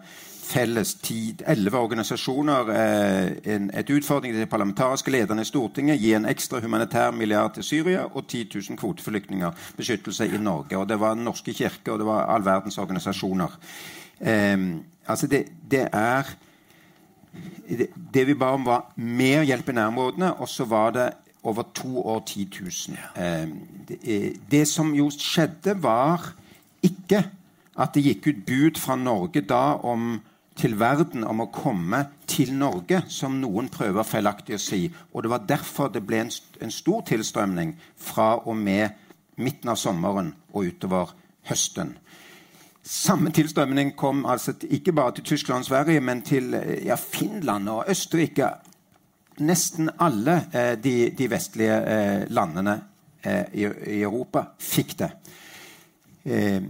felles 0.50 0.96
tid. 1.06 1.44
Elleve 1.48 1.78
organisasjoner. 1.78 2.70
Eh, 2.74 3.54
en, 3.54 3.70
et 3.74 3.90
utfordring 3.94 4.34
til 4.34 4.42
de 4.42 4.50
parlamentariske 4.50 5.12
lederne 5.14 5.46
i 5.46 5.50
Stortinget. 5.50 6.02
Gi 6.02 6.14
en 6.18 6.26
ekstra 6.30 6.62
humanitær 6.64 7.12
milliard 7.14 7.54
til 7.54 7.64
Syria 7.64 8.08
og 8.08 8.28
10 8.28 8.50
000 8.56 8.78
kvoteflyktninger 8.78 9.52
beskyttelse 9.78 10.26
i 10.28 10.42
Norge. 10.42 10.78
Og 10.78 10.90
det 10.90 11.00
var 11.00 11.16
Den 11.16 11.24
norske 11.24 11.54
kirke 11.54 11.94
og 11.94 12.00
det 12.00 12.08
var 12.10 12.26
all 12.34 12.46
verdens 12.46 12.78
organisasjoner. 12.78 13.58
Eh, 14.20 14.58
altså 15.08 15.28
det, 15.28 15.46
det 15.72 15.88
er 15.94 16.34
det, 18.14 18.28
vi 18.28 18.34
ba 18.34 18.54
om, 18.56 18.66
var 18.66 18.92
mer 18.96 19.44
hjelp 19.48 19.70
i 19.70 19.76
nærområdene, 19.78 20.34
og 20.42 20.50
så 20.50 20.66
var 20.66 20.94
det 20.96 21.10
over 21.44 21.64
to 21.76 22.02
år 22.02 22.24
10 22.26 22.48
000. 22.62 22.98
Eh, 23.16 23.50
det, 23.88 24.00
eh, 24.04 24.32
det 24.52 24.68
som 24.68 24.96
jo 24.96 25.10
skjedde, 25.14 25.78
var 25.84 26.34
ikke 26.84 27.24
at 27.80 27.94
det 27.96 28.04
gikk 28.04 28.28
ut 28.28 28.46
bud 28.46 28.80
fra 28.80 28.96
Norge 29.00 29.42
da 29.42 29.80
om 29.88 30.20
til 30.60 30.76
verden 30.80 31.24
om 31.24 31.46
å 31.46 31.52
komme 31.54 32.02
til 32.28 32.52
Norge, 32.58 33.04
som 33.08 33.38
noen 33.40 33.70
prøver 33.72 34.04
feilaktig 34.04 34.58
å 34.58 34.62
si. 34.62 34.82
Og 35.14 35.24
det 35.24 35.32
var 35.32 35.46
derfor 35.48 35.92
det 35.94 36.04
ble 36.04 36.26
en, 36.26 36.32
en 36.60 36.74
stor 36.74 37.06
tilstrømning 37.08 37.78
fra 37.96 38.34
og 38.44 38.58
med 38.60 38.98
midten 39.40 39.72
av 39.72 39.80
sommeren 39.80 40.34
og 40.52 40.68
utover 40.68 41.14
høsten. 41.48 41.96
Samme 42.90 43.30
tilstrømning 43.30 43.92
kom 43.94 44.24
altså 44.26 44.56
ikke 44.66 44.90
bare 44.98 45.12
til 45.16 45.24
Tyskland 45.24 45.62
og 45.62 45.66
Sverige, 45.66 46.02
men 46.02 46.22
til 46.26 46.54
eh, 46.58 46.88
ja, 46.88 46.96
Finland 46.98 47.70
og 47.70 47.86
Østerrike. 47.90 48.48
Nesten 49.46 49.90
alle 50.02 50.50
eh, 50.54 50.84
de, 50.84 51.12
de 51.18 51.30
vestlige 51.30 51.76
eh, 51.86 52.26
landene 52.34 52.82
eh, 53.22 53.46
i, 53.54 53.70
i 53.94 54.02
Europa 54.02 54.44
fikk 54.58 55.00
det. 55.04 55.12
Eh, 56.26 56.62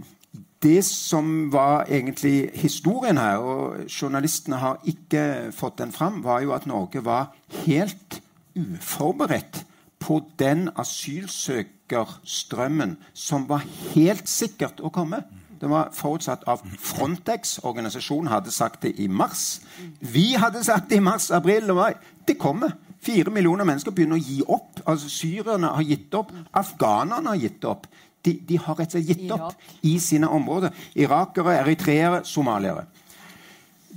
det 0.60 0.84
som 0.84 1.48
var 1.52 1.84
egentlig 1.88 2.50
historien 2.54 3.16
her, 3.16 3.36
og 3.40 3.76
journalistene 3.88 4.56
har 4.60 4.76
ikke 4.84 5.52
fått 5.56 5.78
den 5.80 5.92
fram, 5.92 6.24
var 6.24 6.40
jo 6.44 6.52
at 6.52 6.66
Norge 6.68 7.04
var 7.04 7.32
helt 7.64 8.22
uforberedt 8.60 9.66
på 10.00 10.24
den 10.38 10.68
asylsøkerstrømmen 10.76 12.96
som 13.14 13.48
var 13.48 13.64
helt 13.94 14.28
sikkert 14.28 14.80
å 14.84 14.88
komme. 14.92 15.24
Det 15.60 15.68
var 15.68 15.90
forutsatt 15.92 16.44
av 16.48 16.62
Frontex. 16.78 17.58
Organisasjonen 17.58 18.30
hadde 18.32 18.52
sagt 18.54 18.82
det 18.82 18.94
i 19.00 19.08
mars. 19.08 19.60
Vi 20.00 20.32
hadde 20.40 20.64
sagt 20.64 20.88
det 20.88 20.96
i 20.96 21.04
mars, 21.04 21.30
april 21.30 21.68
og 21.70 21.76
mai. 21.76 21.92
Det 22.28 22.38
kommer. 22.40 22.72
Fire 23.00 23.32
millioner 23.32 23.64
mennesker 23.68 23.92
begynner 23.92 24.16
å 24.16 24.24
gi 24.24 24.40
opp. 24.48 24.80
Altså 24.88 25.08
Syrerne 25.12 25.74
har 25.76 25.84
gitt 25.84 26.14
opp. 26.16 26.32
Afghanerne 26.56 27.34
har 27.34 27.42
gitt 27.44 27.64
opp. 27.68 27.86
De, 28.24 28.34
de 28.48 28.56
har 28.60 28.76
rett 28.76 28.94
og 28.94 28.96
slett 28.96 29.12
gitt 29.20 29.30
opp 29.32 29.84
i 29.88 29.94
sine 30.00 30.28
områder. 30.28 30.72
Irakere, 31.00 31.58
eritreere, 31.60 32.24
somaliere. 32.28 32.86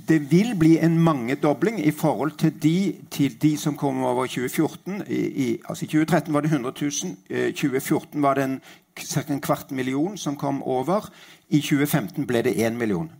Det 0.08 0.18
vil 0.28 0.52
bli 0.58 0.78
en 0.84 0.98
mangedobling 1.00 1.78
i 1.80 1.90
forhold 1.96 2.34
til 2.40 2.52
de, 2.62 2.78
til 3.10 3.36
de 3.40 3.56
som 3.56 3.76
kom 3.76 4.02
over 4.04 4.26
2014. 4.26 5.02
I, 5.08 5.20
i, 5.44 5.46
altså 5.68 5.84
I 5.84 5.88
2013 5.88 6.34
var 6.34 6.44
det 6.44 6.52
100 6.52 6.72
000. 6.80 7.14
I 7.30 7.52
2014 7.52 8.22
var 8.22 8.34
det 8.34 8.48
ca. 8.94 9.24
en 9.28 9.40
kvart 9.40 9.70
million 9.70 10.18
som 10.18 10.36
kom 10.36 10.62
over. 10.62 11.08
I 11.48 11.60
2015 11.60 12.26
ble 12.26 12.42
det 12.46 12.54
1 12.56 12.76
million. 12.78 13.10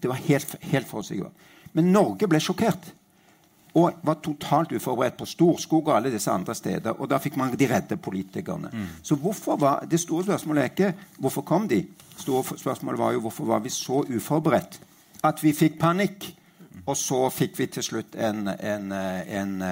Det 0.00 0.08
var 0.08 0.20
helt, 0.26 0.56
helt 0.60 0.86
forutsigbart. 0.88 1.32
Men 1.72 1.92
Norge 1.92 2.28
ble 2.30 2.40
sjokkert. 2.40 2.92
Og 3.74 3.96
var 4.06 4.20
totalt 4.22 4.72
uforberedt 4.76 5.16
på 5.18 5.26
Storskog 5.26 5.88
og 5.88 5.96
alle 5.96 6.12
disse 6.14 6.30
andre 6.30 6.54
steder. 6.54 6.94
Og 7.00 7.08
da 7.10 7.18
fikk 7.18 7.36
man 7.40 7.56
de 7.58 7.66
redde 7.66 7.96
politikerne. 7.98 8.70
Mm. 8.72 8.86
Så 9.02 9.16
hvorfor 9.18 9.56
var, 9.58 9.86
Det 9.90 10.00
store 10.00 10.24
spørsmålet 10.24 10.62
er 10.62 10.70
ikke 10.70 10.94
hvorfor 11.18 11.42
kom 11.42 11.68
de. 11.68 11.86
store 12.16 12.58
spørsmålet 12.58 12.98
var 12.98 13.12
jo 13.12 13.20
hvorfor 13.20 13.44
var 13.44 13.58
vi 13.58 13.68
så 13.68 14.04
uforberedt 14.16 14.80
at 15.24 15.42
vi 15.44 15.52
fikk 15.52 15.78
panikk. 15.80 16.34
Og 16.86 16.96
så 16.96 17.30
fikk 17.32 17.58
vi 17.58 17.66
til 17.72 17.82
slutt 17.82 18.16
en, 18.20 18.48
en, 18.48 18.92
en, 18.92 19.62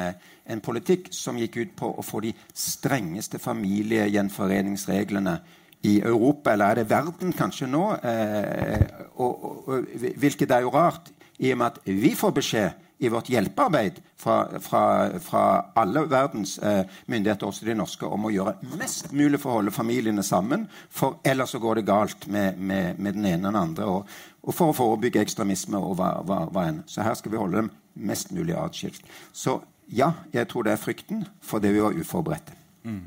en 0.47 0.61
politikk 0.65 1.09
som 1.13 1.37
gikk 1.37 1.57
ut 1.57 1.75
på 1.77 1.91
å 1.99 2.03
få 2.03 2.21
de 2.25 2.33
strengeste 2.57 3.39
familiegjenforeningsreglene 3.43 5.35
i 5.83 5.99
Europa, 6.01 6.53
eller 6.53 6.67
er 6.67 6.81
det 6.81 6.91
verden 6.91 7.33
kanskje 7.35 7.67
nå? 7.71 7.83
Eh, 8.07 8.87
og, 9.17 9.45
og, 9.45 9.69
og, 9.69 9.93
hvilket 10.23 10.55
er 10.55 10.65
jo 10.67 10.73
rart, 10.75 11.11
i 11.43 11.51
og 11.53 11.59
med 11.59 11.73
at 11.73 11.81
vi 11.89 12.15
får 12.15 12.35
beskjed 12.37 12.83
i 13.03 13.09
vårt 13.11 13.33
hjelpearbeid 13.33 13.97
fra, 14.17 14.61
fra, 14.63 14.83
fra 15.19 15.43
alle 15.75 16.05
verdens 16.07 16.55
eh, 16.63 16.85
myndigheter, 17.11 17.49
også 17.49 17.67
de 17.67 17.75
norske, 17.75 18.07
om 18.07 18.29
å 18.29 18.31
gjøre 18.31 18.77
mest 18.79 19.11
mulig 19.11 19.41
for 19.43 19.51
å 19.51 19.57
holde 19.59 19.75
familiene 19.75 20.23
sammen. 20.23 20.69
For 20.91 21.19
ellers 21.27 21.57
så 21.57 21.59
går 21.63 21.81
det 21.81 21.89
galt 21.89 22.29
med, 22.31 22.61
med, 22.63 23.01
med 23.03 23.19
den 23.19 23.27
ene 23.27 23.49
og 23.49 23.49
den 23.49 23.61
andre. 23.63 23.89
Og, 23.91 24.15
og, 24.45 24.55
for 24.55 24.71
å 24.71 24.77
forebygge 24.77 25.25
ekstremisme 25.25 25.83
og 25.83 25.97
hva, 25.99 26.13
hva, 26.29 26.45
hva 26.55 26.69
enn. 26.71 26.85
Så 26.87 27.03
her 27.03 27.19
skal 27.19 27.35
vi 27.35 27.43
holde 27.43 27.65
dem 27.65 27.73
mest 28.07 28.31
mulig 28.31 28.55
atskilt. 28.55 29.03
Så 29.35 29.59
ja, 29.91 30.13
jeg 30.33 30.47
tror 30.53 30.69
det 30.69 30.77
er 30.77 30.85
frykten 30.85 31.27
for 31.43 31.63
det 31.65 31.75
vi 31.75 31.83
var 31.83 31.99
uforberedte. 31.99 32.55
Mm. 32.87 33.03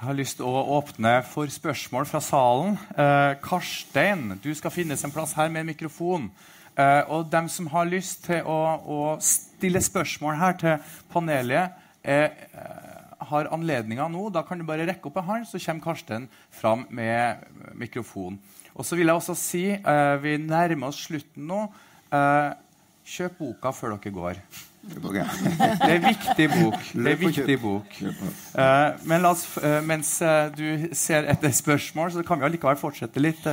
Jeg 0.00 0.08
har 0.08 0.16
lyst 0.16 0.38
til 0.38 0.46
å 0.48 0.60
åpne 0.78 1.10
for 1.28 1.50
spørsmål 1.52 2.06
fra 2.08 2.22
salen. 2.24 2.78
Eh, 2.96 3.34
Karstein, 3.44 4.38
du 4.40 4.48
skal 4.56 4.72
finnes 4.72 5.04
en 5.04 5.12
plass 5.12 5.34
her 5.36 5.50
med 5.52 5.60
en 5.60 5.68
mikrofon. 5.68 6.30
Eh, 6.72 7.02
og 7.12 7.26
dem 7.28 7.50
som 7.52 7.68
har 7.68 7.84
lyst 7.84 8.22
til 8.24 8.48
å, 8.48 8.54
å 8.80 9.00
stille 9.20 9.82
spørsmål 9.84 10.38
her 10.40 10.56
til 10.62 10.94
panelet, 11.12 11.76
eh, 12.00 12.32
har 13.28 13.50
anledninga 13.52 14.08
nå. 14.08 14.30
Da 14.32 14.40
kan 14.40 14.56
du 14.56 14.64
bare 14.64 14.88
rekke 14.88 15.12
opp 15.12 15.20
en 15.20 15.28
hånd, 15.28 15.46
så 15.50 15.60
kommer 15.66 15.90
Karsten 15.90 16.30
fram 16.48 16.86
med 16.88 17.44
mikrofon. 17.76 18.40
Og 18.72 18.88
så 18.88 18.96
vil 18.96 19.12
jeg 19.12 19.20
også 19.20 19.36
si, 19.36 19.66
uh, 19.84 20.16
vi 20.24 20.38
nærmer 20.40 20.88
oss 20.88 21.04
slutten 21.10 21.44
nå. 21.44 21.66
kjøp 23.04 23.36
boka 23.36 23.76
før 23.76 23.98
dere 23.98 24.16
går. 24.16 24.44
Det 24.90 25.88
er 25.88 25.98
en 25.98 26.06
viktig 26.06 26.46
bok. 26.50 26.78
Det 26.94 27.12
er 27.12 27.18
viktig 27.20 27.56
bok. 27.60 27.96
Uh, 28.00 28.96
men 29.08 29.26
oss, 29.28 29.44
uh, 29.60 29.80
mens 29.84 30.14
uh, 30.24 30.48
du 30.56 30.88
ser 30.96 31.28
etter 31.28 31.52
spørsmål, 31.54 32.14
så 32.14 32.24
kan 32.26 32.40
vi 32.40 32.48
allikevel 32.48 32.78
fortsette 32.80 33.20
litt. 33.20 33.44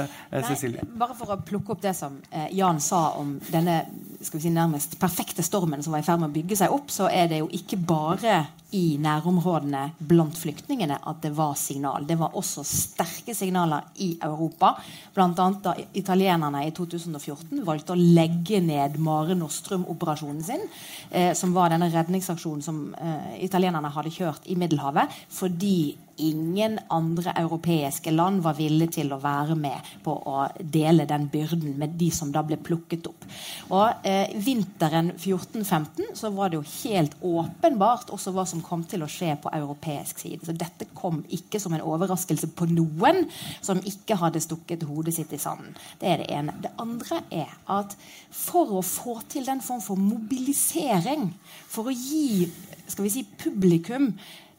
Cecilie. 0.47 0.84
Nei, 0.84 0.99
bare 0.99 1.17
for 1.17 1.36
å 1.36 1.39
plukke 1.43 1.75
opp 1.75 1.84
det 1.84 1.93
som 1.97 2.17
Jan 2.55 2.80
sa 2.84 3.09
om 3.19 3.36
denne 3.51 3.82
skal 4.21 4.39
vi 4.39 4.47
si, 4.47 4.53
nærmest 4.53 4.97
perfekte 4.99 5.43
stormen 5.45 5.84
som 5.84 5.93
var 5.93 6.01
i 6.01 6.07
ferd 6.07 6.21
med 6.21 6.32
å 6.32 6.36
bygge 6.36 6.57
seg 6.63 6.73
opp, 6.73 6.89
så 6.93 7.09
er 7.11 7.30
det 7.30 7.43
jo 7.43 7.49
ikke 7.53 7.78
bare 7.78 8.39
i 8.75 8.97
nærområdene 8.99 9.84
blant 10.09 10.36
flyktningene 10.36 10.97
at 11.07 11.21
det 11.23 11.32
var 11.38 11.53
signal. 11.59 12.03
Det 12.07 12.17
var 12.19 12.36
også 12.36 12.65
sterke 12.67 13.36
signaler 13.38 13.86
i 14.03 14.09
Europa. 14.23 14.73
Bl.a. 15.15 15.30
da 15.63 15.75
italienerne 15.95 16.65
i 16.67 16.73
2014 16.75 17.63
valgte 17.67 17.95
å 17.95 17.99
legge 17.99 18.59
ned 18.63 18.97
Mare 18.99 19.38
Nostrum-operasjonen 19.39 20.43
sin, 20.43 20.65
eh, 21.09 21.16
som 21.38 21.53
var 21.55 21.72
denne 21.74 21.89
redningsaksjonen 21.93 22.63
som 22.65 22.82
eh, 22.95 23.38
italienerne 23.45 23.91
hadde 23.93 24.13
kjørt 24.13 24.49
i 24.51 24.57
Middelhavet, 24.59 25.13
fordi 25.34 25.95
ingen 26.18 26.80
andre 26.93 27.34
europeiske 27.38 28.11
land 28.11 28.41
var 28.45 28.57
villige 28.57 28.97
til 28.99 29.11
å 29.13 29.20
være 29.22 29.55
med 29.59 29.89
på 30.03 30.13
å 30.30 30.45
dele 30.59 31.05
den 31.09 31.28
byrden 31.32 31.76
med 31.80 31.95
de 31.99 32.09
som 32.13 32.32
da 32.34 32.43
ble 32.45 32.57
plukket 32.61 33.09
opp. 33.09 33.28
Og 33.74 34.07
eh, 34.07 34.34
Vinteren 34.43 35.11
14-15 35.15 36.15
så 36.18 36.32
var 36.36 36.51
det 36.51 36.59
jo 36.59 36.65
helt 36.68 37.18
åpenbart 37.22 38.11
også 38.15 38.34
hva 38.36 38.47
som 38.49 38.63
kom 38.65 38.86
til 38.89 39.05
å 39.05 39.11
skje 39.11 39.36
på 39.43 39.53
europeisk 39.53 40.24
side. 40.24 40.41
Så 40.47 40.55
dette 40.57 40.89
kom 40.97 41.24
ikke 41.34 41.61
som 41.61 41.76
en 41.78 41.86
overraskelse 41.86 42.51
på 42.57 42.70
noen 42.72 43.26
som 43.61 43.82
ikke 43.86 44.20
hadde 44.22 44.43
stukket 44.43 44.88
hodet 44.89 45.15
sitt 45.18 45.34
i 45.36 45.41
sanden. 45.41 45.76
Det 46.01 46.11
er 46.11 46.24
det 46.24 46.32
ene. 46.34 46.55
Det 46.63 46.74
andre 46.82 47.22
er 47.32 47.53
at 47.78 47.93
for 48.34 48.80
å 48.80 48.86
få 48.86 49.20
til 49.30 49.47
den 49.47 49.61
form 49.63 49.84
for 49.84 49.99
mobilisering, 49.99 51.30
for 51.70 51.89
å 51.89 51.95
gi 51.95 52.47
skal 52.88 53.03
vi 53.03 53.11
si, 53.11 53.24
publikum 53.39 54.13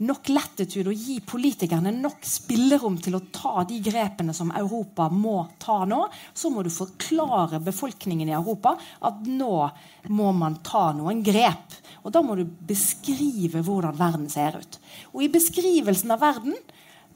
nok 0.04 0.30
latitude 0.30 0.92
og 0.92 1.00
gi 1.06 1.18
politikerne 1.26 1.90
nok 1.96 2.22
spillerom 2.26 2.98
til 3.02 3.16
å 3.18 3.22
ta 3.34 3.64
de 3.68 3.80
grepene 3.82 4.34
som 4.36 4.52
Europa 4.54 5.08
må 5.10 5.40
ta 5.60 5.80
nå, 5.88 6.04
så 6.34 6.52
må 6.54 6.62
du 6.62 6.70
forklare 6.72 7.60
befolkningen 7.64 8.30
i 8.30 8.36
Europa 8.36 8.76
at 8.78 9.26
nå 9.26 9.54
må 10.14 10.30
man 10.36 10.60
ta 10.66 10.88
noen 10.96 11.22
grep. 11.26 11.78
Og 12.04 12.14
da 12.14 12.22
må 12.22 12.38
du 12.38 12.44
beskrive 12.46 13.64
hvordan 13.66 13.96
verden 13.98 14.28
ser 14.32 14.60
ut. 14.60 14.78
Og 15.14 15.24
i 15.26 15.32
beskrivelsen 15.32 16.14
av 16.14 16.22
verden 16.22 16.54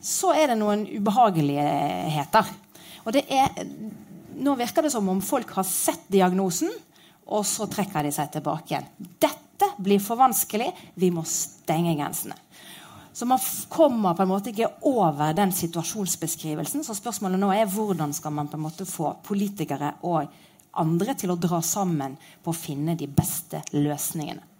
så 0.03 0.33
er 0.35 0.51
det 0.51 0.59
noen 0.59 0.83
ubehageligheter. 0.91 2.49
Og 3.07 3.15
det 3.15 3.23
er, 3.31 3.63
nå 4.43 4.57
virker 4.59 4.87
det 4.87 4.95
som 4.95 5.07
om 5.11 5.23
folk 5.23 5.55
har 5.55 5.67
sett 5.69 6.09
diagnosen, 6.11 6.73
og 7.33 7.47
så 7.47 7.69
trekker 7.71 8.05
de 8.05 8.11
seg 8.15 8.33
tilbake 8.35 8.75
igjen. 8.75 8.89
Dette 9.23 9.71
blir 9.79 10.03
for 10.03 10.19
vanskelig. 10.19 10.67
Vi 10.99 11.13
må 11.15 11.23
stenge 11.29 11.95
grensene. 11.95 12.35
Så 13.13 13.27
man 13.29 13.39
kommer 13.69 14.15
på 14.15 14.25
en 14.25 14.31
måte 14.31 14.53
ikke 14.53 14.71
over 14.89 15.35
den 15.37 15.53
situasjonsbeskrivelsen. 15.53 16.85
Så 16.85 16.97
spørsmålet 16.97 17.41
nå 17.41 17.51
er 17.53 17.69
hvordan 17.69 18.15
skal 18.17 18.33
man 18.33 18.49
på 18.49 18.57
en 18.57 18.65
måte 18.65 18.89
få 18.89 19.13
politikere 19.25 19.95
og 20.09 20.33
andre 20.81 21.15
til 21.21 21.35
å 21.35 21.41
dra 21.41 21.61
sammen 21.65 22.17
på 22.43 22.53
å 22.53 22.57
finne 22.57 22.97
de 22.97 23.09
beste 23.13 23.61
løsningene. 23.77 24.49